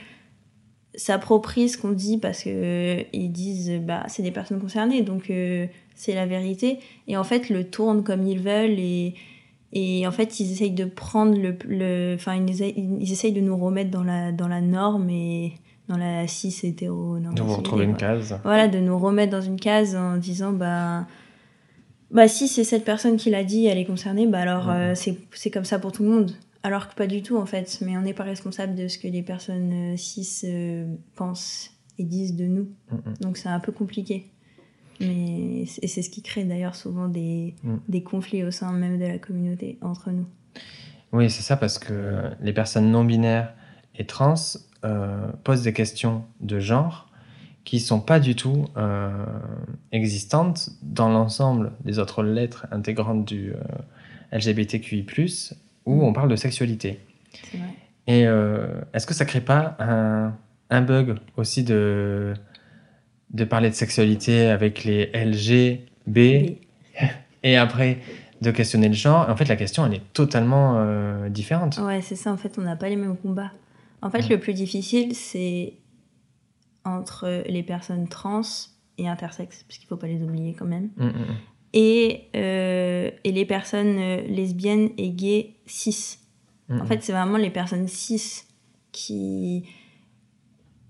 s'approprient 0.95 1.69
ce 1.69 1.77
qu'on 1.77 1.91
dit 1.91 2.17
parce 2.17 2.43
que 2.43 2.49
euh, 2.51 3.03
ils 3.13 3.31
disent 3.31 3.71
bah 3.81 4.03
c'est 4.09 4.23
des 4.23 4.31
personnes 4.31 4.59
concernées 4.59 5.01
donc 5.03 5.29
euh, 5.29 5.65
c'est 5.95 6.13
la 6.13 6.25
vérité 6.25 6.79
et 7.07 7.15
en 7.15 7.23
fait 7.23 7.49
le 7.49 7.63
tournent 7.63 8.03
comme 8.03 8.27
ils 8.27 8.39
veulent 8.39 8.77
et 8.77 9.13
et 9.71 10.05
en 10.05 10.11
fait 10.11 10.41
ils 10.41 10.51
essayent 10.51 10.71
de 10.71 10.83
prendre 10.83 11.37
le 11.39 11.55
le 11.65 12.15
enfin 12.15 12.35
ils, 12.35 12.49
essayent- 12.51 12.75
ils 12.99 13.09
essayent 13.09 13.31
de 13.31 13.39
nous 13.39 13.55
remettre 13.55 13.89
dans 13.89 14.03
la 14.03 14.33
dans 14.33 14.49
la 14.49 14.59
norme 14.59 15.09
et 15.09 15.53
dans 15.87 15.95
la 15.95 16.27
cis 16.27 16.53
hétéro 16.63 17.17
De 17.19 17.41
vous 17.41 17.53
retrouver 17.55 17.85
une 17.85 17.95
case. 17.95 18.37
voilà 18.43 18.67
de 18.67 18.79
nous 18.79 18.99
remettre 18.99 19.31
dans 19.31 19.41
une 19.41 19.59
case 19.59 19.95
en 19.95 20.17
disant 20.17 20.51
bah 20.51 21.07
bah 22.13 22.27
si 22.27 22.47
c'est 22.47 22.63
cette 22.63 22.83
personne 22.85 23.17
qui 23.17 23.29
l'a 23.29 23.43
dit 23.43 23.65
elle 23.67 23.77
est 23.77 23.85
concernée 23.85 24.27
bah 24.27 24.39
alors 24.39 24.65
Mhm. 24.67 24.71
euh, 24.75 24.95
c'est 24.95 25.17
c'est 25.33 25.49
comme 25.51 25.65
ça 25.65 25.79
pour 25.79 25.91
tout 25.91 26.03
le 26.03 26.09
monde 26.09 26.31
alors 26.63 26.89
que 26.89 26.95
pas 26.95 27.07
du 27.07 27.21
tout 27.23 27.37
en 27.37 27.45
fait 27.45 27.79
mais 27.81 27.97
on 27.97 28.01
n'est 28.01 28.13
pas 28.13 28.23
responsable 28.23 28.75
de 28.75 28.87
ce 28.87 28.97
que 28.97 29.07
les 29.07 29.23
personnes 29.23 29.93
euh, 29.93 29.97
cis 29.97 30.27
euh, 30.45 30.85
pensent 31.15 31.71
et 31.97 32.03
disent 32.03 32.35
de 32.35 32.45
nous 32.45 32.67
mm. 32.91 33.13
donc 33.21 33.37
c'est 33.37 33.49
un 33.49 33.59
peu 33.59 33.71
compliqué 33.71 34.27
mais 34.99 35.63
et 35.81 35.87
c'est 35.87 36.01
ce 36.03 36.09
qui 36.09 36.21
crée 36.21 36.43
d'ailleurs 36.43 36.75
souvent 36.75 37.07
des, 37.07 37.55
Mm. 37.63 37.75
des 37.87 38.03
conflits 38.03 38.43
au 38.43 38.51
sein 38.51 38.71
même 38.71 38.99
de 38.99 39.05
la 39.05 39.17
communauté 39.17 39.77
entre 39.81 40.11
nous 40.11 40.25
Oui, 41.13 41.29
c'est 41.29 41.41
ça, 41.41 41.57
parce 41.57 41.77
que 41.79 42.21
les 42.41 42.53
personnes 42.53 42.91
non 42.91 43.03
binaires 43.03 43.53
et 43.95 44.05
trans 44.05 44.35
euh, 44.85 45.27
posent 45.43 45.63
des 45.63 45.73
questions 45.73 46.23
de 46.39 46.59
genre 46.59 47.10
qui 47.63 47.79
sont 47.79 47.99
pas 47.99 48.19
du 48.19 48.35
tout 48.35 48.65
euh, 48.77 49.09
existantes 49.91 50.69
dans 50.81 51.09
l'ensemble 51.09 51.71
des 51.85 51.99
autres 51.99 52.23
lettres 52.23 52.65
intégrantes 52.71 53.25
du 53.25 53.51
euh, 53.53 53.57
LGBTQI+, 54.37 55.05
où 55.85 55.95
Mm. 55.95 56.03
on 56.03 56.13
parle 56.13 56.29
de 56.29 56.35
sexualité. 56.35 56.99
vrai 57.53 57.61
Et 58.07 58.25
euh, 58.27 58.67
est-ce 58.93 59.05
que 59.05 59.13
ça 59.13 59.25
crée 59.25 59.41
pas 59.41 59.75
un, 59.79 60.33
un 60.69 60.81
bug 60.81 61.15
aussi 61.37 61.63
de, 61.63 62.33
de 63.33 63.43
parler 63.43 63.69
de 63.69 63.75
sexualité 63.75 64.47
avec 64.47 64.83
les 64.83 65.11
LG, 65.13 65.81
B, 66.07 66.17
Mais- 66.17 66.59
et 67.43 67.57
après 67.57 67.99
de 68.41 68.49
questionner 68.51 68.87
le 68.87 68.95
genre? 68.95 69.29
En 69.29 69.35
fait, 69.35 69.45
la 69.45 69.55
question, 69.55 69.85
elle 69.85 69.93
est 69.95 70.13
totalement 70.13 70.75
euh, 70.77 71.29
différente. 71.29 71.77
Ouais, 71.77 72.01
c'est 72.01 72.15
ça, 72.15 72.31
en 72.31 72.37
fait, 72.37 72.53
on 72.57 72.61
n'a 72.61 72.75
pas 72.75 72.89
les 72.89 72.95
mêmes 72.95 73.17
combats. 73.17 73.51
En 74.01 74.09
fait, 74.09 74.23
Ouais. 74.23 74.29
le 74.29 74.39
plus 74.39 74.53
difficile, 74.53 75.13
c'est 75.15 75.73
entre 76.85 77.43
les 77.47 77.63
personnes 77.63 78.07
trans 78.07 78.41
et 78.97 79.07
intersexes, 79.07 79.63
parce 79.67 79.77
qu'il 79.77 79.87
faut 79.87 79.97
pas 79.97 80.07
les 80.07 80.21
oublier 80.21 80.53
quand 80.53 80.65
même, 80.65 80.89
Mm, 80.97 81.05
mm, 81.05 81.09
mm. 81.09 81.35
et, 81.73 82.21
euh, 82.35 83.11
et 83.23 83.31
les 83.31 83.45
personnes 83.45 83.97
euh, 83.97 84.21
lesbiennes 84.27 84.89
et 84.97 85.09
gays 85.11 85.53
cis. 85.65 86.17
En 86.69 86.85
fait, 86.85 87.03
c'est 87.03 87.11
vraiment 87.11 87.35
les 87.35 87.49
personnes 87.49 87.89
cis 87.89 88.43
qui, 88.93 89.65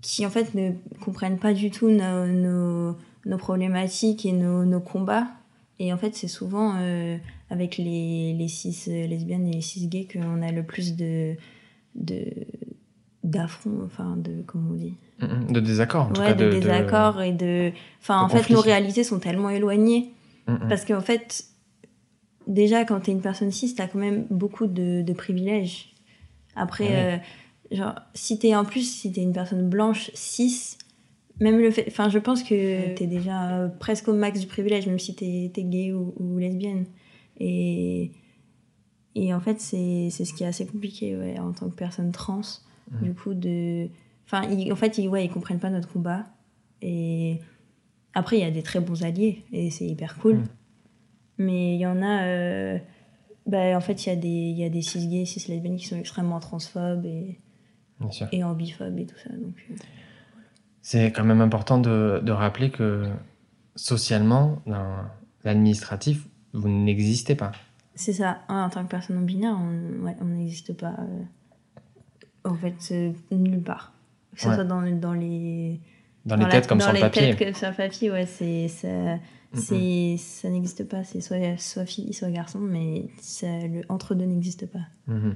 qui 0.00 0.24
en 0.24 0.30
fait, 0.30 0.54
ne 0.54 0.70
comprennent 1.00 1.40
pas 1.40 1.52
du 1.52 1.72
tout 1.72 1.88
nos, 1.90 2.26
nos, 2.28 2.96
nos 3.26 3.36
problématiques 3.36 4.24
et 4.24 4.30
nos, 4.30 4.64
nos 4.64 4.78
combats. 4.78 5.26
Et 5.80 5.92
en 5.92 5.98
fait, 5.98 6.14
c'est 6.14 6.28
souvent 6.28 6.76
euh, 6.78 7.16
avec 7.50 7.78
les, 7.78 8.32
les 8.32 8.46
cis 8.46 8.76
lesbiennes 9.08 9.48
et 9.48 9.54
les 9.54 9.60
cis 9.60 9.88
gays 9.88 10.06
qu'on 10.06 10.40
a 10.42 10.52
le 10.52 10.62
plus 10.62 10.94
de 10.94 11.34
de 11.96 12.24
d'affronts, 13.24 13.82
enfin 13.84 14.16
de 14.16 14.42
comment 14.46 14.70
on 14.70 14.74
dit. 14.74 14.94
De 15.20 15.60
désaccord, 15.60 16.06
en 16.06 16.12
tout 16.12 16.20
ouais, 16.20 16.28
cas. 16.28 16.34
de, 16.34 16.46
de, 16.46 16.58
désaccords 16.58 17.22
et 17.22 17.32
de. 17.32 17.70
Enfin, 18.00 18.20
de 18.20 18.24
en 18.24 18.28
fait, 18.28 18.52
nos 18.52 18.60
réalités 18.60 19.04
sont 19.04 19.20
tellement 19.20 19.50
éloignées. 19.50 20.12
Mm, 20.48 20.54
mm. 20.54 20.68
Parce 20.68 20.84
qu'en 20.84 21.00
fait, 21.00 21.44
déjà, 22.46 22.84
quand 22.84 23.00
t'es 23.00 23.12
une 23.12 23.20
personne 23.20 23.52
cis, 23.52 23.74
t'as 23.74 23.86
quand 23.86 23.98
même 23.98 24.26
beaucoup 24.30 24.66
de, 24.66 25.02
de 25.02 25.12
privilèges. 25.12 25.94
Après, 26.56 26.88
Ah 26.88 27.74
euh, 27.74 27.76
genre, 27.76 27.94
si 28.14 28.38
t'es 28.38 28.54
en 28.56 28.64
plus, 28.64 28.82
si 28.82 29.12
t'es 29.12 29.22
une 29.22 29.32
personne 29.32 29.68
blanche 29.68 30.10
cis, 30.14 30.76
même 31.40 31.58
le 31.58 31.70
fait. 31.70 31.84
Enfin, 31.88 32.08
je 32.08 32.18
pense 32.18 32.42
que 32.42 32.94
t'es 32.94 33.06
déjà 33.06 33.50
euh, 33.52 33.68
presque 33.68 34.08
au 34.08 34.14
max 34.14 34.40
du 34.40 34.46
privilège, 34.46 34.86
même 34.86 34.98
si 34.98 35.14
t'es 35.14 35.52
es 35.54 35.64
gay 35.64 35.92
ou, 35.92 36.14
ou 36.18 36.38
lesbienne. 36.38 36.86
Et. 37.38 38.10
Et 39.14 39.34
en 39.34 39.40
fait, 39.40 39.60
c'est 39.60 40.08
c'est 40.10 40.24
ce 40.24 40.32
qui 40.32 40.42
est 40.42 40.46
assez 40.46 40.66
compliqué 40.66 41.14
ouais, 41.14 41.38
en 41.38 41.52
tant 41.52 41.68
que 41.68 41.74
personne 41.74 42.12
trans. 42.12 42.40
Mhm. 42.90 43.02
Du 43.02 43.14
coup, 43.14 43.34
de. 43.34 43.88
Enfin, 44.26 44.42
ils- 44.50 44.72
en 44.72 44.76
fait, 44.76 44.98
ils, 44.98 45.08
ouais, 45.08 45.24
ils 45.24 45.30
comprennent 45.30 45.58
pas 45.60 45.70
notre 45.70 45.88
combat. 45.92 46.24
Et 46.80 47.40
après, 48.14 48.38
il 48.38 48.40
y 48.40 48.44
a 48.46 48.50
des 48.50 48.62
très 48.62 48.80
bons 48.80 49.02
alliés 49.04 49.44
et 49.52 49.70
c'est 49.70 49.86
hyper 49.86 50.16
cool. 50.18 50.36
Mhm. 50.36 50.46
Mais 51.38 51.74
il 51.74 51.80
y 51.80 51.86
en 51.86 52.02
a. 52.02 52.24
euh, 52.24 52.78
bah, 53.46 53.76
en 53.76 53.80
fait, 53.80 54.06
il 54.06 54.08
y 54.08 54.12
a 54.12 54.16
des, 54.16 54.28
il 54.28 54.58
y 54.58 54.64
a 54.64 54.68
des 54.68 54.82
cis 54.82 55.06
gays, 55.08 55.24
cis 55.24 55.50
lesbiennes 55.50 55.76
qui 55.76 55.86
sont 55.86 55.96
extrêmement 55.98 56.38
transphobes 56.40 57.04
et, 57.04 57.38
et 58.32 58.44
ambiphobes 58.44 58.98
et 58.98 59.06
tout 59.06 59.16
ça. 59.22 59.30
Donc, 59.30 59.54
euh, 59.70 59.74
C'est 60.80 61.10
quand 61.12 61.24
même 61.24 61.40
important 61.40 61.78
de, 61.78 62.20
de 62.22 62.32
rappeler 62.32 62.70
que 62.70 63.08
socialement, 63.76 64.60
dans 64.66 64.96
l'administratif, 65.44 66.26
vous 66.52 66.68
n'existez 66.68 67.34
pas. 67.34 67.52
c'est 67.94 68.12
ça. 68.12 68.40
En 68.48 68.68
tant 68.70 68.84
que 68.84 68.90
personne 68.90 69.16
non 69.16 69.22
binaire, 69.22 69.56
on 69.58 70.04
ouais, 70.04 70.14
n'existe 70.24 70.72
pas. 70.74 70.94
euh, 71.00 71.22
en 72.44 72.54
fait, 72.54 72.92
nulle 73.30 73.62
part. 73.62 73.92
Que 74.34 74.40
ce 74.40 74.48
Ouais. 74.48 74.54
soit 74.54 74.64
dans, 74.64 74.82
dans 74.82 75.12
les. 75.14 75.80
Dans 76.24 76.36
les 76.36 76.44
la- 76.44 76.50
têtes 76.50 76.66
comme 76.68 76.78
dans 76.78 76.84
sur 76.84 76.92
le 76.92 76.98
les 76.98 77.02
papier. 77.02 77.34
têtes 77.34 77.38
comme 77.46 77.54
sur 77.54 77.68
le 77.68 77.74
papier, 77.74 78.10
ouais, 78.10 78.26
c'est. 78.26 78.68
ça- 78.68 79.16
Mm, 79.54 79.58
C'est, 79.58 80.16
ça 80.16 80.48
n'existe 80.48 80.88
pas, 80.88 81.04
c'est 81.04 81.20
soit, 81.20 81.36
soit 81.58 81.84
fille, 81.84 82.14
soit 82.14 82.30
garçon, 82.30 82.58
mais 82.58 83.04
ça, 83.20 83.46
le 83.66 83.82
entre-deux 83.90 84.24
n'existe 84.24 84.64
pas. 84.66 84.78
Mhm. 85.08 85.34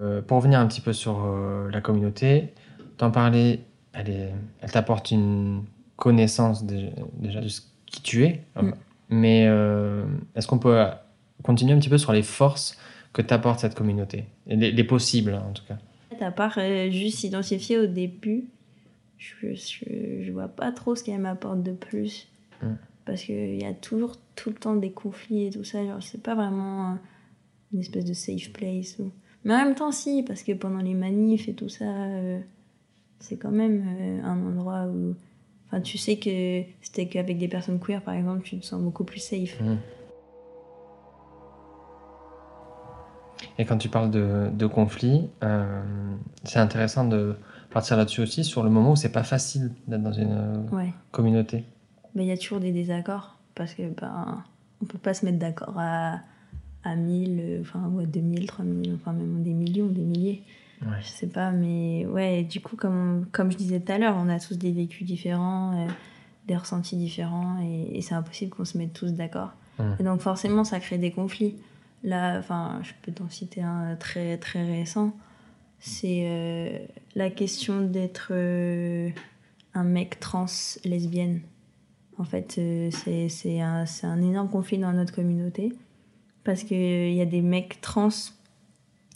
Euh, 0.00 0.20
pour 0.20 0.38
revenir 0.38 0.58
un 0.58 0.66
petit 0.66 0.80
peu 0.80 0.92
sur 0.92 1.22
euh, 1.24 1.70
la 1.70 1.80
communauté, 1.80 2.54
t'en 2.96 3.12
parler, 3.12 3.60
elle, 3.92 4.10
est- 4.10 4.32
elle 4.62 4.70
t'apporte 4.72 5.12
une 5.12 5.62
connaissance 5.94 6.64
déjà, 6.64 6.88
déjà 7.14 7.40
de 7.40 7.46
ce 7.46 7.60
qui 7.86 8.02
tu 8.02 8.24
es. 8.24 8.42
Mm. 8.60 8.72
Mais 9.10 9.44
euh, 9.46 10.04
est-ce 10.34 10.48
qu'on 10.48 10.58
peut 10.58 10.84
continuer 11.44 11.72
un 11.72 11.78
petit 11.78 11.88
peu 11.88 11.98
sur 11.98 12.12
les 12.12 12.22
forces 12.24 12.76
que 13.12 13.22
t'apporte 13.22 13.60
cette 13.60 13.76
communauté? 13.76 14.24
Les 14.48 14.82
possibles, 14.82 15.34
en 15.34 15.52
tout 15.52 15.62
cas. 15.68 15.78
À 16.22 16.30
part 16.30 16.54
euh, 16.58 16.90
juste 16.90 17.18
s'identifier 17.18 17.78
au 17.78 17.86
début, 17.86 18.44
je, 19.18 19.54
je, 19.54 20.22
je 20.22 20.32
vois 20.32 20.48
pas 20.48 20.72
trop 20.72 20.94
ce 20.96 21.04
qu'elle 21.04 21.20
m'apporte 21.20 21.62
de 21.62 21.72
plus. 21.72 22.28
Mm. 22.62 22.66
Parce 23.04 23.22
qu'il 23.24 23.60
y 23.60 23.64
a 23.64 23.74
toujours 23.74 24.16
tout 24.36 24.50
le 24.50 24.56
temps 24.56 24.76
des 24.76 24.92
conflits 24.92 25.46
et 25.46 25.50
tout 25.50 25.64
ça. 25.64 25.84
Genre, 25.84 26.02
c'est 26.02 26.22
pas 26.22 26.34
vraiment 26.34 26.96
une 27.72 27.80
espèce 27.80 28.04
de 28.04 28.12
safe 28.12 28.52
place. 28.52 28.98
ou- 29.00 29.10
Mais 29.44 29.54
en 29.54 29.64
même 29.64 29.74
temps, 29.74 29.90
si, 29.92 30.22
parce 30.22 30.42
que 30.42 30.52
pendant 30.52 30.78
les 30.80 30.94
manifs 30.94 31.48
et 31.48 31.54
tout 31.54 31.68
ça, 31.68 31.84
euh, 31.84 32.38
c'est 33.18 33.36
quand 33.36 33.50
même 33.50 33.84
euh, 34.00 34.22
un 34.24 34.38
endroit 34.46 34.86
où. 34.86 35.14
Enfin, 35.66 35.80
tu 35.80 35.96
sais 35.98 36.16
que 36.18 36.62
c'était 36.82 37.06
qu'avec 37.08 37.38
des 37.38 37.48
personnes 37.48 37.80
queer, 37.80 38.02
par 38.02 38.14
exemple, 38.14 38.42
tu 38.44 38.58
te 38.58 38.64
sens 38.66 38.80
beaucoup 38.82 39.04
plus 39.04 39.20
safe. 39.20 39.58
Mhm. 39.60 39.78
Et 43.62 43.64
quand 43.64 43.78
tu 43.78 43.88
parles 43.88 44.10
de, 44.10 44.48
de 44.52 44.66
conflit, 44.66 45.28
euh, 45.44 45.80
c'est 46.42 46.58
intéressant 46.58 47.04
de 47.06 47.36
partir 47.70 47.96
là-dessus 47.96 48.20
aussi, 48.22 48.42
sur 48.42 48.64
le 48.64 48.70
moment 48.70 48.90
où 48.90 48.96
c'est 48.96 49.12
pas 49.12 49.22
facile 49.22 49.70
d'être 49.86 50.02
dans 50.02 50.10
une 50.12 50.32
euh, 50.32 50.76
Ouais. 50.76 50.92
communauté. 51.12 51.64
Mais 52.16 52.24
il 52.24 52.26
y 52.26 52.32
a 52.32 52.36
toujours 52.36 52.58
des 52.58 52.72
désaccords 52.72 53.36
parce 53.54 53.72
que 53.74 53.82
ben 54.00 54.42
on 54.82 54.86
peut 54.86 54.98
pas 54.98 55.14
se 55.14 55.24
mettre 55.24 55.38
d'accord 55.38 55.74
à, 55.78 56.18
à 56.82 56.96
1000, 56.96 57.38
euh, 57.40 57.60
enfin 57.60 57.88
ouais, 57.90 58.04
2000, 58.06 58.46
3000, 58.46 58.94
enfin 58.96 59.12
même 59.12 59.44
des 59.44 59.52
millions, 59.54 59.86
des 59.86 60.02
milliers. 60.02 60.42
Ouais. 60.82 60.88
Je 61.00 61.06
sais 61.06 61.28
pas, 61.28 61.52
mais 61.52 62.04
ouais, 62.06 62.42
du 62.42 62.60
coup, 62.60 62.74
comme, 62.74 63.26
comme 63.30 63.52
je 63.52 63.56
disais 63.56 63.78
tout 63.78 63.92
à 63.92 63.98
l'heure, 63.98 64.16
on 64.18 64.28
a 64.28 64.40
tous 64.40 64.58
des 64.58 64.72
vécus 64.72 65.06
différents, 65.06 65.70
euh, 65.72 65.86
des 66.48 66.56
ressentis 66.56 66.96
différents 66.96 67.58
et, 67.62 67.96
et 67.96 68.02
c'est 68.02 68.16
impossible 68.16 68.50
qu'on 68.50 68.64
se 68.64 68.76
mette 68.76 68.92
tous 68.92 69.12
d'accord. 69.12 69.52
Mhm. 69.78 69.96
Et 70.00 70.02
donc 70.02 70.20
forcément, 70.20 70.64
ça 70.64 70.80
crée 70.80 70.98
des 70.98 71.12
conflits. 71.12 71.54
Là, 72.04 72.38
enfin, 72.38 72.80
je 72.82 72.92
peux 73.02 73.12
t'en 73.12 73.28
citer 73.28 73.62
un 73.62 73.96
très 73.96 74.36
très 74.38 74.64
récent. 74.64 75.12
C'est 75.78 76.24
euh, 76.26 76.78
la 77.14 77.30
question 77.30 77.80
d'être 77.80 78.28
euh, 78.30 79.10
un 79.74 79.84
mec 79.84 80.20
trans 80.20 80.46
lesbienne. 80.84 81.40
En 82.18 82.24
fait, 82.24 82.56
euh, 82.58 82.90
c'est 83.28 83.60
un, 83.60 83.84
un 84.02 84.22
énorme 84.22 84.48
conflit 84.48 84.78
dans 84.78 84.92
notre 84.92 85.14
communauté. 85.14 85.72
Parce 86.44 86.64
qu'il 86.64 87.12
y 87.12 87.20
a 87.20 87.26
des 87.26 87.40
mecs 87.40 87.80
trans 87.80 88.08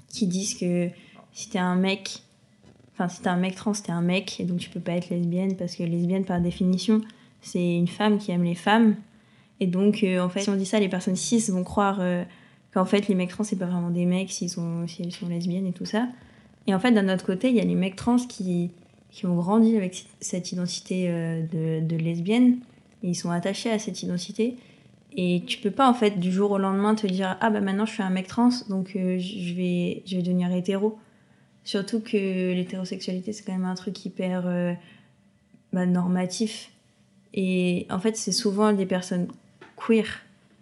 qui 0.09 0.27
disent 0.27 0.55
que 0.55 0.89
si 1.33 1.51
t'es 1.51 1.59
un 1.59 1.75
mec, 1.75 2.23
enfin, 2.93 3.09
si 3.09 3.21
t'es 3.21 3.29
un 3.29 3.37
mec 3.37 3.57
trans, 3.57 3.73
t'es 3.73 3.93
un 3.93 4.01
mec, 4.01 4.41
et 4.41 4.45
donc 4.45 4.59
tu 4.59 4.71
peux 4.71 4.81
pas 4.81 4.93
être 4.93 5.11
lesbienne, 5.11 5.57
parce 5.57 5.77
que 5.77 5.83
lesbienne, 5.83 6.25
par 6.25 6.41
définition, 6.41 7.01
c'est 7.41 7.77
une 7.77 7.89
femme 7.89 8.19
qui 8.19 8.31
aime 8.31 8.45
les 8.45 8.55
femmes. 8.55 8.97
Et 9.61 9.67
donc, 9.67 10.03
euh, 10.03 10.21
en 10.21 10.29
fait, 10.29 10.41
si 10.41 10.51
on 10.51 10.57
dit 10.57 10.67
ça, 10.67 10.81
les 10.81 10.89
personnes 10.89 11.17
cis 11.17 11.51
vont 11.51 11.65
croire 11.65 11.99
euh, 12.01 12.25
qu'en 12.77 12.85
fait, 12.85 13.09
les 13.09 13.15
mecs 13.15 13.31
trans, 13.31 13.43
c'est 13.43 13.57
pas 13.57 13.65
vraiment 13.65 13.89
des 13.89 14.05
mecs 14.05 14.31
s'ils 14.31 14.51
sont, 14.51 14.87
si 14.87 15.03
elles 15.03 15.11
sont 15.11 15.29
lesbiennes 15.29 15.67
et 15.67 15.73
tout 15.73 15.87
ça. 15.87 16.09
Et 16.67 16.75
en 16.75 16.79
fait, 16.79 16.93
d'un 16.93 17.09
autre 17.09 17.25
côté, 17.25 17.49
il 17.49 17.55
y 17.55 17.61
a 17.61 17.65
les 17.65 17.75
mecs 17.75 17.97
trans 17.97 18.19
qui, 18.19 18.71
qui 19.11 19.25
ont 19.25 19.35
grandi 19.35 19.79
avec 19.79 20.05
cette 20.21 20.53
identité 20.53 21.07
euh, 21.09 21.41
de, 21.81 21.97
lesbienne, 21.97 22.59
et 23.03 23.09
ils 23.09 23.15
sont 23.15 23.31
attachés 23.31 23.71
à 23.71 23.79
cette 23.79 24.03
identité. 24.03 24.57
Et 25.17 25.43
tu 25.47 25.57
peux 25.57 25.71
pas, 25.71 25.89
en 25.89 25.95
fait, 25.95 26.21
du 26.21 26.31
jour 26.31 26.51
au 26.51 26.59
lendemain 26.59 26.95
te 26.95 27.07
dire 27.07 27.39
Ah, 27.41 27.49
bah 27.49 27.63
maintenant 27.63 27.87
je 27.87 27.93
suis 27.93 28.03
un 28.03 28.11
mec 28.11 28.27
trans, 28.27 28.51
donc 28.69 28.95
euh, 28.95 29.19
je, 29.19 29.55
vais, 29.55 30.03
je 30.05 30.17
vais 30.17 30.23
devenir 30.23 30.53
hétéro. 30.53 30.99
Surtout 31.65 32.01
que 32.01 32.53
l'hétérosexualité, 32.53 33.33
c'est 33.33 33.43
quand 33.43 33.55
même 33.55 33.65
un 33.65 33.75
truc 33.75 34.05
hyper 34.05 34.43
euh, 34.47 34.75
bah, 35.73 35.87
normatif. 35.87 36.73
Et 37.33 37.87
en 37.89 38.01
fait, 38.01 38.19
c'est 38.19 38.33
souvent 38.33 38.75
des 38.75 38.85
personnes 38.85 39.29
queer, 39.77 40.05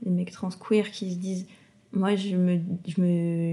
des 0.02 0.10
mecs 0.10 0.30
trans 0.30 0.50
queer 0.50 0.92
qui 0.92 1.10
se 1.10 1.16
disent 1.16 1.46
Moi, 1.94 2.16
je 2.16 2.36
me, 2.36 2.60
je 2.86 3.00
me, 3.00 3.52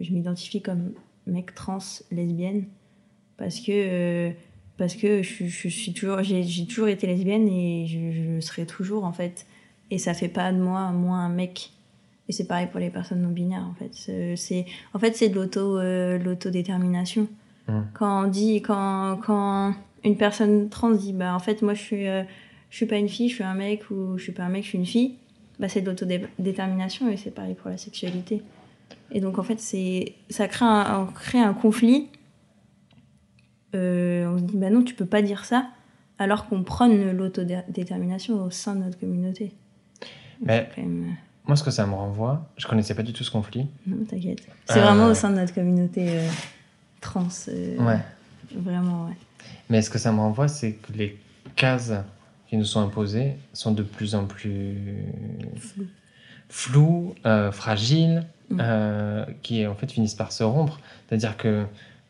je 0.00 0.12
m'identifie 0.12 0.62
comme 0.62 0.92
mec 1.26 1.54
trans 1.54 1.78
lesbienne 2.10 2.64
parce 3.36 3.60
que, 3.60 3.72
euh, 3.72 4.30
parce 4.76 4.94
que 4.94 5.22
je, 5.22 5.46
je 5.46 5.68
suis 5.68 5.92
toujours, 5.92 6.22
j'ai, 6.22 6.42
j'ai 6.42 6.66
toujours 6.66 6.88
été 6.88 7.06
lesbienne 7.06 7.48
et 7.48 7.86
je, 7.86 8.36
je 8.36 8.40
serai 8.40 8.66
toujours, 8.66 9.04
en 9.04 9.12
fait. 9.12 9.46
Et 9.90 9.98
ça 9.98 10.14
fait 10.14 10.28
pas 10.28 10.52
de 10.52 10.58
moi, 10.58 10.90
moi, 10.92 11.16
un 11.16 11.28
mec. 11.28 11.72
Et 12.28 12.32
c'est 12.32 12.46
pareil 12.46 12.68
pour 12.70 12.78
les 12.78 12.90
personnes 12.90 13.22
non 13.22 13.30
binaires, 13.30 13.66
en 13.66 13.74
fait. 13.74 13.90
C'est, 14.36 14.66
en 14.94 14.98
fait, 14.98 15.16
c'est 15.16 15.28
de 15.30 15.34
l'auto, 15.34 15.78
euh, 15.78 16.18
l'autodétermination. 16.18 17.28
Mhm. 17.68 17.86
Quand 17.94 18.24
on 18.24 18.28
dit, 18.28 18.62
quand, 18.62 19.18
quand 19.24 19.74
une 20.04 20.16
personne 20.16 20.68
trans 20.68 20.90
dit, 20.90 21.12
bah, 21.12 21.34
en 21.34 21.40
fait, 21.40 21.62
moi, 21.62 21.74
je 21.74 21.80
suis, 21.82 22.06
euh, 22.06 22.22
je 22.70 22.76
suis 22.76 22.86
pas 22.86 22.98
une 22.98 23.08
fille, 23.08 23.28
je 23.28 23.34
suis 23.34 23.44
un 23.44 23.54
mec, 23.54 23.90
ou 23.90 24.16
je 24.16 24.22
suis 24.22 24.32
pas 24.32 24.44
un 24.44 24.48
mec, 24.48 24.62
je 24.62 24.68
suis 24.68 24.78
une 24.78 24.86
fille, 24.86 25.14
bah, 25.60 25.68
c'est 25.68 25.80
de 25.82 25.86
l'autodétermination 25.90 27.08
et 27.08 27.16
c'est 27.16 27.30
pareil 27.30 27.54
pour 27.54 27.70
la 27.70 27.76
sexualité. 27.78 28.42
Et 29.12 29.20
donc, 29.20 29.38
en 29.38 29.42
fait, 29.44 29.60
c'est, 29.60 30.14
ça 30.28 30.48
crée 30.48 30.64
un, 30.64 31.00
on 31.08 31.12
crée 31.12 31.38
un 31.40 31.54
conflit. 31.54 32.08
Euh, 33.74 34.26
on 34.26 34.38
se 34.38 34.42
dit, 34.44 34.56
bah 34.56 34.70
non, 34.70 34.82
tu 34.82 34.94
peux 34.94 35.06
pas 35.06 35.22
dire 35.22 35.44
ça, 35.44 35.68
alors 36.18 36.48
qu'on 36.48 36.62
prône 36.64 37.12
l'autodétermination 37.12 38.42
au 38.44 38.50
sein 38.50 38.74
de 38.74 38.84
notre 38.84 38.98
communauté. 38.98 39.52
Mais- 40.42 40.68
même- 40.76 41.04
euh, 41.04 41.12
Moi, 41.46 41.56
ce 41.56 41.62
que 41.62 41.70
ça 41.70 41.86
me 41.86 41.94
renvoie, 41.94 42.48
je 42.56 42.66
connaissais 42.66 42.94
pas 42.94 43.02
du 43.02 43.12
tout 43.12 43.22
ce 43.24 43.30
conflit. 43.30 43.66
Non, 43.86 44.04
t'inquiète. 44.04 44.42
C'est 44.66 44.78
Euh, 44.78 44.82
vraiment 44.82 45.06
au 45.06 45.14
sein 45.14 45.30
de 45.30 45.36
notre 45.36 45.54
communauté 45.54 46.06
euh, 46.08 46.28
trans. 47.00 47.28
Ouais. 47.48 47.98
Vraiment, 48.54 49.06
ouais. 49.06 49.16
Mais 49.68 49.82
ce 49.82 49.90
que 49.90 49.98
ça 49.98 50.10
me 50.12 50.18
renvoie, 50.18 50.48
c'est 50.48 50.72
que 50.72 50.92
les 50.92 51.18
cases 51.56 51.92
qui 52.50 52.56
nous 52.56 52.64
sont 52.64 52.80
imposées 52.80 53.34
sont 53.52 53.70
de 53.70 53.84
plus 53.84 54.14
en 54.16 54.26
plus 54.26 54.76
Flou. 55.56 55.86
floues, 56.48 57.14
euh, 57.26 57.52
fragiles, 57.52 58.24
Mm. 58.50 58.58
euh, 58.60 59.24
qui 59.42 59.64
en 59.68 59.76
fait 59.76 59.92
finissent 59.92 60.16
par 60.16 60.32
se 60.32 60.42
rompre. 60.42 60.80
C'est-à-dire 61.08 61.36
que 61.36 61.64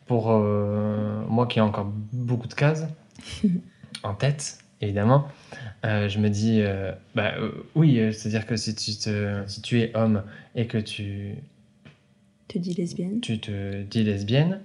pour 0.07 0.31
euh, 0.31 1.23
moi 1.29 1.45
qui 1.45 1.59
ai 1.59 1.61
encore 1.61 1.85
beaucoup 2.11 2.47
de 2.47 2.55
cases 2.55 2.85
en 4.03 4.15
tête, 4.15 4.57
évidemment, 4.81 5.27
euh, 5.85 6.09
je 6.09 6.17
me 6.17 6.29
dis, 6.29 6.63
bah 7.13 7.33
oui, 7.75 7.97
c'est-à-dire 8.11 8.47
que 8.47 8.55
si 8.55 8.73
tu, 8.73 8.95
te- 8.97 9.43
si 9.45 9.61
tu 9.61 9.79
es 9.81 9.95
homme 9.95 10.23
et 10.55 10.65
que 10.65 10.79
tu, 10.79 11.35
Te 12.47 12.57
dis 12.57 12.73
lesbienne. 12.73 13.21
tu 13.21 13.39
te 13.39 13.83
dis 13.83 14.03
lesbienne, 14.03 14.59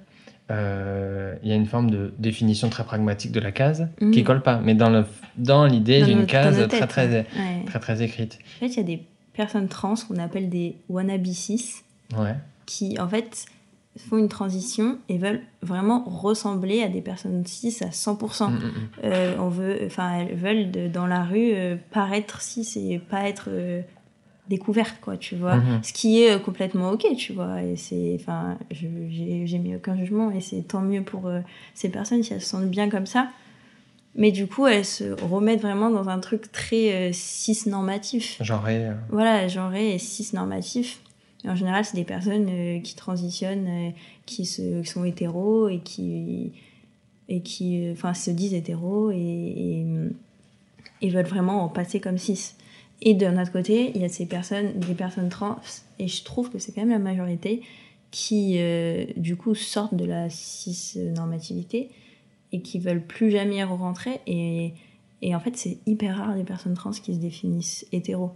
euh, 0.50 1.34
il 1.42 1.48
y 1.48 1.52
a 1.52 1.56
une 1.56 1.66
forme 1.66 1.90
de 1.90 2.12
définition 2.18 2.68
très 2.68 2.84
pragmatique 2.84 3.32
de 3.32 3.40
la 3.40 3.52
case 3.52 3.88
Mhm. 4.00 4.10
qui 4.12 4.22
colle 4.24 4.42
pas. 4.42 4.60
Mais 4.62 4.74
dans 4.74 4.90
le 4.90 5.04
dans 5.36 5.66
l'idée 5.66 6.00
nos- 6.02 6.20
dans 6.20 6.26
case 6.26 6.68
très 6.68 6.86
très, 6.86 7.08
ouais. 7.08 7.26
Très 7.66 7.78
très 7.80 8.02
écrite. 8.02 8.38
En 8.56 8.60
fait, 8.60 8.66
il 8.68 8.76
y 8.76 8.80
a 8.80 8.82
des 8.84 9.02
personnes 9.34 9.68
trans 9.68 9.94
qu'on 10.08 10.16
appelle 10.18 10.48
des 10.48 10.76
wannabe 10.88 11.26
cis, 11.26 11.82
Ouais. 12.16 12.34
qui 12.64 12.98
en 13.00 13.08
fait 13.08 13.46
font 14.08 14.18
une 14.18 14.28
transition 14.28 14.98
et 15.08 15.16
veulent 15.18 15.40
vraiment 15.62 16.04
ressembler 16.04 16.82
à 16.82 16.88
des 16.88 17.00
personnes 17.00 17.44
cis 17.46 17.76
à 17.82 17.90
100%. 17.90 18.50
Mm, 18.50 18.54
mm, 18.54 18.58
mm. 18.58 18.70
Euh, 19.04 19.34
on 19.38 19.48
veut, 19.48 19.78
enfin, 19.86 20.20
elles 20.20 20.36
veulent 20.36 20.70
de- 20.70 20.86
dans 20.88 21.06
la 21.06 21.22
rue 21.24 21.52
euh, 21.54 21.76
paraître 21.90 22.40
cis 22.42 22.68
et 22.92 22.98
pas 22.98 23.26
être 23.28 23.48
découvertes, 24.48 24.98
quoi, 25.00 25.16
tu 25.16 25.34
vois. 25.36 25.56
Mhm. 25.56 25.82
Ce 25.82 25.92
qui 25.92 26.22
est 26.22 26.32
euh, 26.32 26.38
complètement 26.38 26.90
ok, 26.90 27.04
tu 27.16 27.32
vois. 27.32 27.62
Et 27.62 27.76
c'est, 27.76 28.16
enfin, 28.20 28.58
j'ai 28.70 29.58
mis 29.58 29.74
aucun 29.74 29.96
jugement 29.96 30.30
et 30.30 30.40
c'est 30.40 30.62
tant 30.62 30.80
mieux 30.82 31.02
pour 31.02 31.26
euh, 31.26 31.40
ces 31.74 31.88
personnes 31.88 32.22
si 32.22 32.32
elles 32.32 32.40
se 32.40 32.48
sentent 32.48 32.70
bien 32.70 32.88
comme 32.88 33.06
ça. 33.06 33.28
Mais 34.14 34.30
du 34.32 34.46
coup, 34.46 34.66
elles 34.66 34.84
se 34.84 35.04
remettent 35.24 35.60
vraiment 35.60 35.90
dans 35.90 36.08
un 36.08 36.18
truc 36.20 36.50
très 36.52 36.92
euh, 37.10 37.12
cis 37.12 37.68
normatif. 37.68 38.38
Genré. 38.42 38.86
euh, 38.86 38.94
Voilà, 39.10 39.46
genré 39.48 39.94
et 39.94 39.98
cis 39.98 40.28
normatif. 40.34 41.00
Et 41.44 41.50
en 41.50 41.54
général, 41.56 41.84
c'est 41.84 41.96
des 41.96 42.04
personnes 42.04 42.80
qui 42.82 42.96
transitionnent, 42.96 43.92
qui, 44.24 44.46
se, 44.46 44.80
qui 44.80 44.88
sont 44.88 45.04
hétéros 45.04 45.68
et 45.68 45.78
qui, 45.78 46.52
et 47.28 47.40
qui 47.40 47.88
enfin, 47.92 48.14
se 48.14 48.30
disent 48.30 48.54
hétéros 48.54 49.10
et, 49.12 49.16
et, 49.16 49.86
et 51.02 51.10
veulent 51.10 51.26
vraiment 51.26 51.62
en 51.62 51.68
passer 51.68 52.00
comme 52.00 52.18
cis. 52.18 52.54
Et 53.02 53.14
d'un 53.14 53.40
autre 53.40 53.52
côté, 53.52 53.92
il 53.94 54.00
y 54.00 54.04
a 54.04 54.08
ces 54.08 54.26
personnes, 54.26 54.72
des 54.80 54.94
personnes 54.94 55.28
trans, 55.28 55.58
et 55.98 56.08
je 56.08 56.24
trouve 56.24 56.50
que 56.50 56.58
c'est 56.58 56.72
quand 56.72 56.80
même 56.80 56.90
la 56.90 56.98
majorité, 56.98 57.62
qui 58.10 58.54
euh, 58.58 59.04
du 59.16 59.36
coup 59.36 59.54
sortent 59.54 59.94
de 59.94 60.04
la 60.06 60.30
cis-normativité 60.30 61.90
et 62.52 62.60
qui 62.62 62.78
veulent 62.78 63.04
plus 63.04 63.30
jamais 63.30 63.56
y 63.56 63.62
rentrer. 63.62 64.20
Et, 64.26 64.72
et 65.20 65.34
en 65.34 65.40
fait, 65.40 65.56
c'est 65.56 65.78
hyper 65.86 66.16
rare 66.16 66.34
des 66.34 66.44
personnes 66.44 66.74
trans 66.74 66.90
qui 66.92 67.14
se 67.14 67.18
définissent 67.20 67.86
hétéros. 67.92 68.32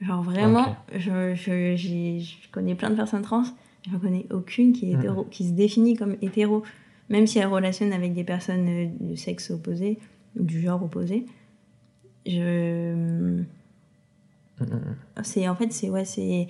Genre 0.00 0.22
vraiment, 0.22 0.62
Ok. 0.64 0.98
je, 0.98 1.34
je, 1.34 1.76
je 1.76 2.50
connais 2.52 2.74
plein 2.74 2.90
de 2.90 2.96
personnes 2.96 3.22
trans, 3.22 3.44
je 3.86 3.92
ne 3.94 3.98
connais 3.98 4.26
aucune 4.32 4.72
qui 4.72 4.90
est 4.90 4.94
Mhm. 4.94 5.00
hétéro, 5.00 5.24
qui 5.24 5.44
se 5.48 5.52
définit 5.52 5.94
comme 5.96 6.16
hétéro, 6.22 6.62
même 7.08 7.26
si 7.26 7.38
elle 7.38 7.46
relationne 7.48 7.92
avec 7.92 8.14
des 8.14 8.24
personnes 8.24 8.68
euh, 8.68 8.86
du 9.00 9.16
sexe 9.16 9.50
opposé, 9.50 9.98
ou 10.38 10.42
du 10.44 10.60
genre 10.60 10.82
opposé. 10.82 11.26
Je... 12.26 13.42
mm. 14.60 15.22
C'est, 15.22 15.48
en 15.48 15.54
fait, 15.56 15.72
c'est, 15.72 15.90
ouais, 15.90 16.04
c'est... 16.04 16.48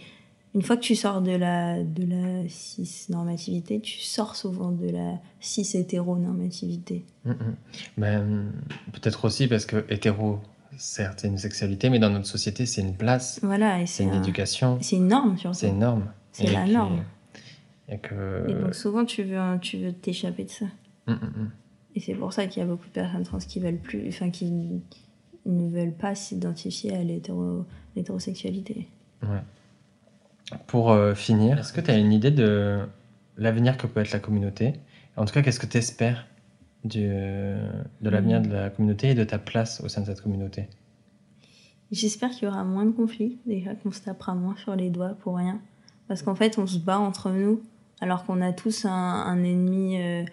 Une 0.54 0.62
fois 0.62 0.76
que 0.76 0.82
tu 0.82 0.96
sors 0.96 1.20
de 1.20 1.32
la, 1.32 1.82
de 1.84 2.06
la 2.06 2.48
cis-normativité, 2.48 3.78
tu 3.80 3.98
sors 4.00 4.36
souvent 4.36 4.70
de 4.72 4.88
la 4.88 5.18
cis-hétéronormativité. 5.40 7.04
Mm, 7.24 7.30
mm. 7.30 7.56
Ben, 7.98 8.52
Peut-être 8.92 9.24
aussi 9.24 9.48
parce 9.48 9.66
que 9.66 9.84
hétéro, 9.90 10.38
certes, 10.76 11.20
c'est 11.20 11.28
une 11.28 11.38
sexualité, 11.38 11.90
mais 11.90 11.98
dans 11.98 12.10
notre 12.10 12.26
société, 12.26 12.66
c'est 12.66 12.80
une 12.80 12.94
place, 12.96 13.40
Voilà, 13.42 13.80
et 13.82 13.86
c'est 13.86 14.04
une 14.04 14.10
un- 14.10 14.22
éducation, 14.22 14.78
c'est 14.80 14.96
une 14.96 15.08
norme 15.08 15.36
surtout. 15.36 15.56
c'est 15.58 15.68
une 15.68 15.78
norme. 15.80 16.10
C'est 16.32 16.50
la 16.50 16.62
puis- 16.62 16.72
norme. 16.72 17.04
Et 17.88 17.98
que. 17.98 18.44
Et 18.48 18.54
donc 18.54 18.74
souvent, 18.74 19.04
tu 19.04 19.22
veux, 19.22 19.38
tu 19.60 19.78
veux 19.78 19.92
t'échapper 19.92 20.44
de 20.44 20.50
ça. 20.50 20.66
Mm. 21.06 21.14
Et 21.94 22.00
c'est 22.00 22.14
pour 22.14 22.32
ça 22.32 22.46
qu'il 22.46 22.60
y 22.62 22.64
a 22.64 22.68
beaucoup 22.68 22.86
de 22.86 22.92
personnes 22.92 23.22
trans 23.24 23.38
qui 23.38 23.60
veulent 23.60 23.78
plus, 23.78 24.08
enfin 24.08 24.30
qui 24.30 24.50
ne 25.46 25.68
veulent 25.70 25.94
pas 25.96 26.14
s'identifier 26.14 26.94
à 26.94 27.02
l'hétéro- 27.04 27.64
l'hétérosexualité. 27.96 28.88
Ouais. 29.22 29.42
Pour 30.66 30.92
euh, 30.92 31.14
finir, 31.14 31.58
est-ce 31.58 31.72
que 31.72 31.80
tu 31.80 31.90
as 31.90 31.96
une 31.96 32.12
idée 32.12 32.30
de 32.30 32.80
l'avenir 33.36 33.76
que 33.76 33.86
peut 33.86 34.00
être 34.00 34.12
la 34.12 34.20
communauté? 34.20 34.74
En 35.16 35.24
tout 35.24 35.34
cas, 35.34 35.42
qu'est-ce 35.42 35.58
que 35.58 35.66
tu 35.66 35.78
espères 35.78 36.26
du, 36.84 37.08
de 37.08 38.10
l'avenir 38.10 38.40
de 38.40 38.52
la 38.52 38.70
communauté 38.70 39.10
et 39.10 39.14
de 39.14 39.24
ta 39.24 39.38
place 39.38 39.80
au 39.82 39.88
sein 39.88 40.02
de 40.02 40.06
cette 40.06 40.20
communauté? 40.20 40.68
J'espère 41.92 42.30
qu'il 42.30 42.44
y 42.44 42.50
aura 42.50 42.64
moins 42.64 42.84
de 42.84 42.90
conflits, 42.90 43.38
déjà 43.46 43.74
qu'on 43.74 43.92
se 43.92 44.00
tapera 44.00 44.34
moins 44.34 44.56
sur 44.56 44.74
les 44.74 44.90
doigts 44.90 45.16
pour 45.20 45.36
rien. 45.36 45.60
Parce 46.08 46.22
qu'en 46.22 46.34
fait, 46.34 46.58
on 46.58 46.66
se 46.66 46.78
bat 46.78 46.98
entre 46.98 47.30
nous, 47.30 47.62
alors 48.00 48.24
qu'on 48.24 48.40
a 48.40 48.52
tous 48.52 48.84
un, 48.84 48.90
un 48.90 49.42
ennemi, 49.44 50.00
euh, 50.00 50.24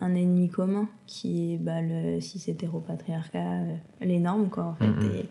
un 0.00 0.14
ennemi 0.14 0.48
commun, 0.48 0.88
qui 1.06 1.54
est 1.54 1.58
bah, 1.58 1.82
le 1.82 2.20
cis 2.20 2.42
hétéropatriarcat, 2.50 3.38
euh, 3.38 3.76
les 4.00 4.18
normes, 4.18 4.48
quoi, 4.48 4.64
en 4.64 4.74
fait. 4.74 5.06
Et, 5.06 5.28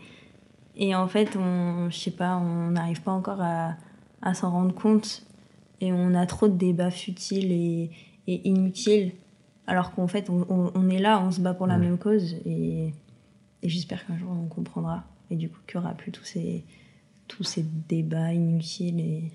et 0.81 0.93
en 0.95 1.07
fait, 1.07 1.37
on, 1.37 1.89
je 1.89 1.97
sais 1.97 2.11
pas, 2.11 2.35
on 2.37 2.71
n'arrive 2.71 3.01
pas 3.01 3.11
encore 3.13 3.39
à, 3.41 3.75
à 4.21 4.33
s'en 4.33 4.51
rendre 4.51 4.73
compte. 4.75 5.23
Et 5.79 5.93
on 5.93 6.13
a 6.13 6.25
trop 6.27 6.47
de 6.47 6.55
débats 6.57 6.91
futiles 6.91 7.51
et, 7.51 7.89
et 8.27 8.47
inutiles. 8.49 9.13
Alors 9.67 9.93
qu'en 9.93 10.07
fait, 10.07 10.29
on, 10.29 10.45
on- 10.49 10.71
on 10.75 10.89
est 10.89 10.99
là, 10.99 11.19
on 11.23 11.31
se 11.31 11.39
bat 11.39 11.53
pour 11.53 11.65
la 11.67 11.77
même 11.77 11.97
cause. 11.97 12.35
Et, 12.45 12.93
et 13.63 13.69
j'espère 13.69 14.05
qu'un 14.05 14.17
jour, 14.17 14.29
on 14.31 14.47
comprendra. 14.47 15.03
Et 15.31 15.35
du 15.37 15.49
coup, 15.49 15.57
qu'il 15.67 15.79
n'y 15.79 15.85
aura 15.85 15.95
plus 15.95 16.11
tous 16.11 16.23
ces, 16.25 16.65
tous 17.27 17.43
ces 17.43 17.63
débats 17.63 18.33
inutiles 18.33 18.99
et, 18.99 19.31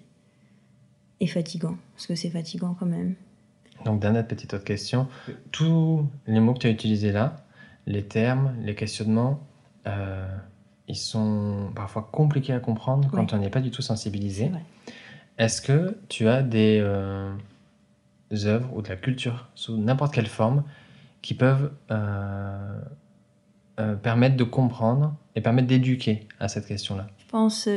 et 1.21 1.27
fatigants. 1.27 1.77
Parce 1.95 2.07
que 2.07 2.15
c'est 2.15 2.31
fatigant 2.31 2.77
quand 2.79 2.87
même. 2.87 3.15
Donc, 3.85 4.01
dernière 4.01 4.27
petite 4.27 4.53
autre 4.55 4.65
question. 4.65 5.09
Tous 5.53 6.07
les 6.27 6.41
mots 6.41 6.55
que 6.55 6.59
tu 6.61 6.67
as 6.67 6.71
utilisés 6.71 7.13
là, 7.13 7.45
les 7.87 8.05
termes, 8.05 8.55
les 8.63 8.75
questionnements, 8.75 9.41
euh, 9.87 10.29
ils 10.89 10.97
sont 10.97 11.71
parfois 11.75 12.09
compliqués 12.13 12.53
à 12.53 12.61
comprendre 12.61 13.09
quand 13.11 13.19
Ouais. 13.33 13.35
on 13.35 13.39
n'est 13.39 13.51
pas 13.51 13.61
du 13.61 13.71
tout 13.71 13.83
sensibilisé. 13.83 14.51
Est-ce 15.39 15.61
que 15.61 15.99
tu 16.09 16.29
as 16.29 16.43
des 16.43 16.79
euh, 16.81 17.33
œuvres 18.45 18.71
ou 18.75 18.83
de 18.83 18.89
la 18.89 18.97
culture 18.97 19.49
sous 19.55 19.77
n'importe 19.77 20.15
quelle 20.15 20.27
forme 20.29 20.63
qui 21.23 21.35
peuvent 21.35 21.73
euh, 21.91 22.81
euh, 23.81 23.95
permettre 23.97 24.37
de 24.37 24.45
comprendre 24.45 25.15
et 25.35 25.41
permettre 25.41 25.69
d'éduquer 25.69 26.27
à 26.41 26.49
cette 26.49 26.67
question-là? 26.67 27.07
Je 27.19 27.27
pense 27.31 27.69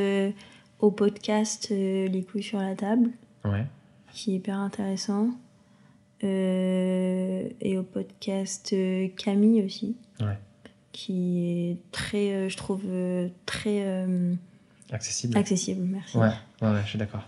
au 0.80 0.91
podcast 0.91 1.69
Les 1.72 2.24
couilles 2.30 2.43
sur 2.43 2.60
la 2.60 2.76
table, 2.76 3.10
Ouais. 3.43 3.65
qui 4.13 4.32
est 4.32 4.36
hyper 4.36 4.58
intéressant. 4.60 5.30
Et 6.22 7.78
au 7.78 7.84
podcast 7.84 8.74
Camille 9.17 9.63
aussi, 9.65 9.95
Ouais. 10.22 10.38
Qui 10.91 11.45
est 11.71 11.78
très, 11.91 12.34
euh, 12.34 12.49
je 12.49 12.58
trouve, 12.58 12.82
euh, 12.86 13.30
très 13.45 13.84
euh, 13.86 14.34
Accessible 14.91 15.38
accessible. 15.38 15.82
Merci. 15.86 16.17
Ouais, 16.17 16.30
ouais, 16.62 16.67
ouais, 16.69 16.82
je 16.84 16.89
suis 16.89 16.99
d'accord. 16.99 17.23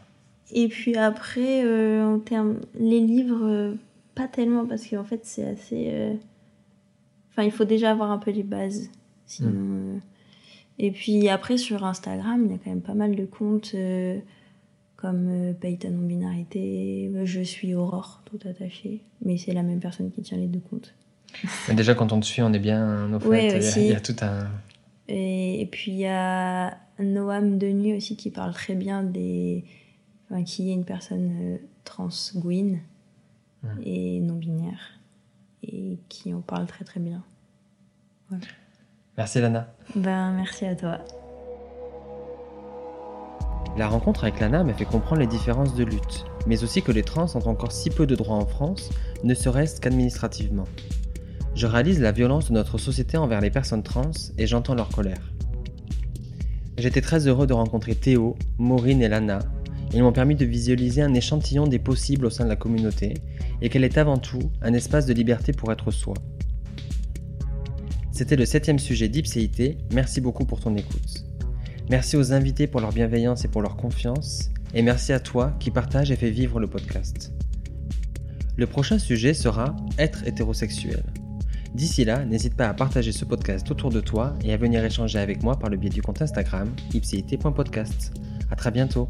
Et 0.52 0.68
puis 0.68 0.96
après, 0.98 1.64
en 2.04 2.20
termes. 2.20 2.60
Les 2.78 3.00
livres, 3.00 3.76
pas 4.16 4.28
tellement, 4.28 4.66
parce 4.66 4.86
qu'en 4.88 5.04
fait, 5.04 5.22
c'est 5.24 5.46
assez. 5.46 6.18
Enfin, 7.30 7.44
il 7.44 7.52
faut 7.52 7.64
déjà 7.66 7.92
avoir 7.92 8.12
un 8.12 8.18
peu 8.18 8.32
les 8.32 8.44
bases. 8.44 8.90
Sinon. 9.26 9.52
euh, 9.54 9.98
Et 10.80 10.92
puis 10.92 11.30
après, 11.30 11.58
sur 11.58 11.86
Instagram, 11.86 12.46
il 12.46 12.52
y 12.52 12.56
a 12.56 12.58
quand 12.58 12.70
même 12.70 12.82
pas 12.82 12.94
mal 12.96 13.16
de 13.16 13.26
comptes 13.26 13.72
euh, 13.76 14.20
comme 14.98 15.28
euh, 15.30 15.54
Paye 15.54 15.78
ta 15.78 15.90
non-binarité, 15.90 17.12
Je 17.24 17.42
suis 17.42 17.74
Aurore, 17.74 18.22
tout 18.26 18.40
attaché. 18.46 19.02
Mais 19.24 19.38
c'est 19.38 19.54
la 19.54 19.64
même 19.64 19.80
personne 19.80 20.12
qui 20.12 20.22
tient 20.22 20.38
les 20.38 20.48
deux 20.48 20.60
comptes. 20.60 20.94
Mais 21.68 21.74
déjà, 21.76 21.96
quand 21.96 22.12
on 22.12 22.20
te 22.20 22.26
suit, 22.26 22.42
on 22.42 22.54
est 22.54 22.60
bien 22.60 23.14
au 23.14 23.20
fait. 23.20 23.28
Ouais, 23.28 23.48
il, 23.48 23.52
y 23.52 23.56
a, 23.56 23.58
aussi. 23.58 23.82
il 23.82 23.92
y 23.92 23.96
a 23.96 24.00
tout 24.00 24.16
un. 24.22 24.48
Et, 25.08 25.62
et 25.62 25.66
puis 25.66 25.92
il 25.92 25.98
y 25.98 26.08
a 26.08 26.78
Noam 27.00 27.58
Denis 27.58 27.96
aussi 27.96 28.16
qui 28.16 28.30
parle 28.30 28.54
très 28.54 28.76
bien 28.76 29.04
des. 29.04 29.66
Enfin, 30.30 30.44
qui 30.44 30.70
est 30.70 30.74
une 30.74 30.86
personne 30.86 31.32
euh, 31.42 31.58
trans 31.84 32.10
gouine 32.36 32.80
Mm. 33.64 33.68
et 33.84 34.20
non-binaire. 34.20 34.80
Et 35.64 36.00
qui 36.10 36.34
en 36.34 36.42
parle 36.42 36.66
très 36.66 36.84
très 36.84 37.00
bien. 37.00 37.24
Merci, 39.18 39.40
Lana. 39.40 39.74
Ben, 39.96 40.32
merci 40.34 40.66
à 40.66 40.76
toi. 40.76 41.00
La 43.78 43.88
rencontre 43.88 44.24
avec 44.24 44.40
Lana 44.40 44.64
m'a 44.64 44.74
fait 44.74 44.86
comprendre 44.86 45.22
les 45.22 45.28
différences 45.28 45.76
de 45.76 45.84
lutte, 45.84 46.26
mais 46.48 46.64
aussi 46.64 46.82
que 46.82 46.92
les 46.92 47.04
trans 47.04 47.28
ont 47.36 47.48
encore 47.48 47.72
si 47.72 47.90
peu 47.90 48.06
de 48.06 48.16
droits 48.16 48.36
en 48.36 48.46
France, 48.46 48.90
ne 49.24 49.34
serait-ce 49.34 49.80
qu'administrativement. 49.80 50.66
Je 51.62 51.68
réalise 51.68 52.00
la 52.00 52.12
violence 52.12 52.48
de 52.48 52.56
notre 52.56 52.80
société 52.80 53.18
envers 53.18 53.40
les 53.40 53.52
personnes 53.52 53.84
trans 53.84 54.10
et 54.40 54.48
j'entends 54.48 54.74
leur 54.74 54.90
colère. 54.90 55.32
J'étais 56.80 57.02
très 57.02 57.28
heureux 57.28 57.46
de 57.46 57.54
rencontrer 57.54 57.94
Théo, 57.94 58.36
Maureen 58.58 59.00
et 59.04 59.08
Lana. 59.08 59.38
Ils 59.94 60.02
m'ont 60.02 60.12
permis 60.12 60.34
de 60.34 60.44
visualiser 60.44 61.04
un 61.04 61.14
échantillon 61.14 61.68
des 61.68 61.78
possibles 61.78 62.26
au 62.26 62.32
sein 62.32 62.46
de 62.46 62.50
la 62.50 62.56
communauté 62.56 63.14
et 63.62 63.70
qu'elle 63.70 63.84
est 63.84 64.00
avant 64.00 64.18
tout 64.18 64.52
un 64.64 64.74
espace 64.74 65.06
de 65.06 65.14
liberté 65.14 65.54
pour 65.54 65.72
être 65.72 65.92
soi. 65.92 66.16
C'était 68.12 68.38
le 68.38 68.48
septième 68.48 68.80
sujet 68.80 69.08
d'Ipséité, 69.08 69.78
merci 69.94 70.20
beaucoup 70.20 70.46
pour 70.46 70.62
ton 70.62 70.76
écoute. 70.76 71.26
Merci 71.92 72.18
aux 72.18 72.34
invités 72.34 72.66
pour 72.66 72.82
leur 72.82 72.92
bienveillance 72.92 73.46
et 73.46 73.50
pour 73.50 73.62
leur 73.62 73.78
confiance, 73.78 74.50
et 74.74 74.82
merci 74.82 75.14
à 75.14 75.20
toi 75.20 75.54
qui 75.60 75.70
partage 75.70 76.10
et 76.10 76.16
fait 76.16 76.32
vivre 76.32 76.60
le 76.60 76.66
podcast. 76.66 77.32
Le 78.58 78.66
prochain 78.66 78.98
sujet 78.98 79.36
sera 79.36 79.76
être 80.00 80.26
hétérosexuel. 80.26 81.04
D'ici 81.74 82.04
là, 82.04 82.26
n'hésite 82.26 82.56
pas 82.56 82.68
à 82.68 82.74
partager 82.74 83.12
ce 83.12 83.24
podcast 83.24 83.70
autour 83.72 83.92
de 83.92 84.02
toi 84.02 84.34
et 84.44 84.54
à 84.54 84.58
venir 84.58 84.84
échanger 84.84 85.20
avec 85.20 85.42
moi 85.42 85.58
par 85.58 85.70
le 85.70 85.78
biais 85.78 85.90
du 85.90 86.02
compte 86.02 86.22
Instagram 86.22 86.70
ipséité.podcast. 86.94 88.14
À 88.50 88.56
très 88.56 88.72
bientôt. 88.72 89.08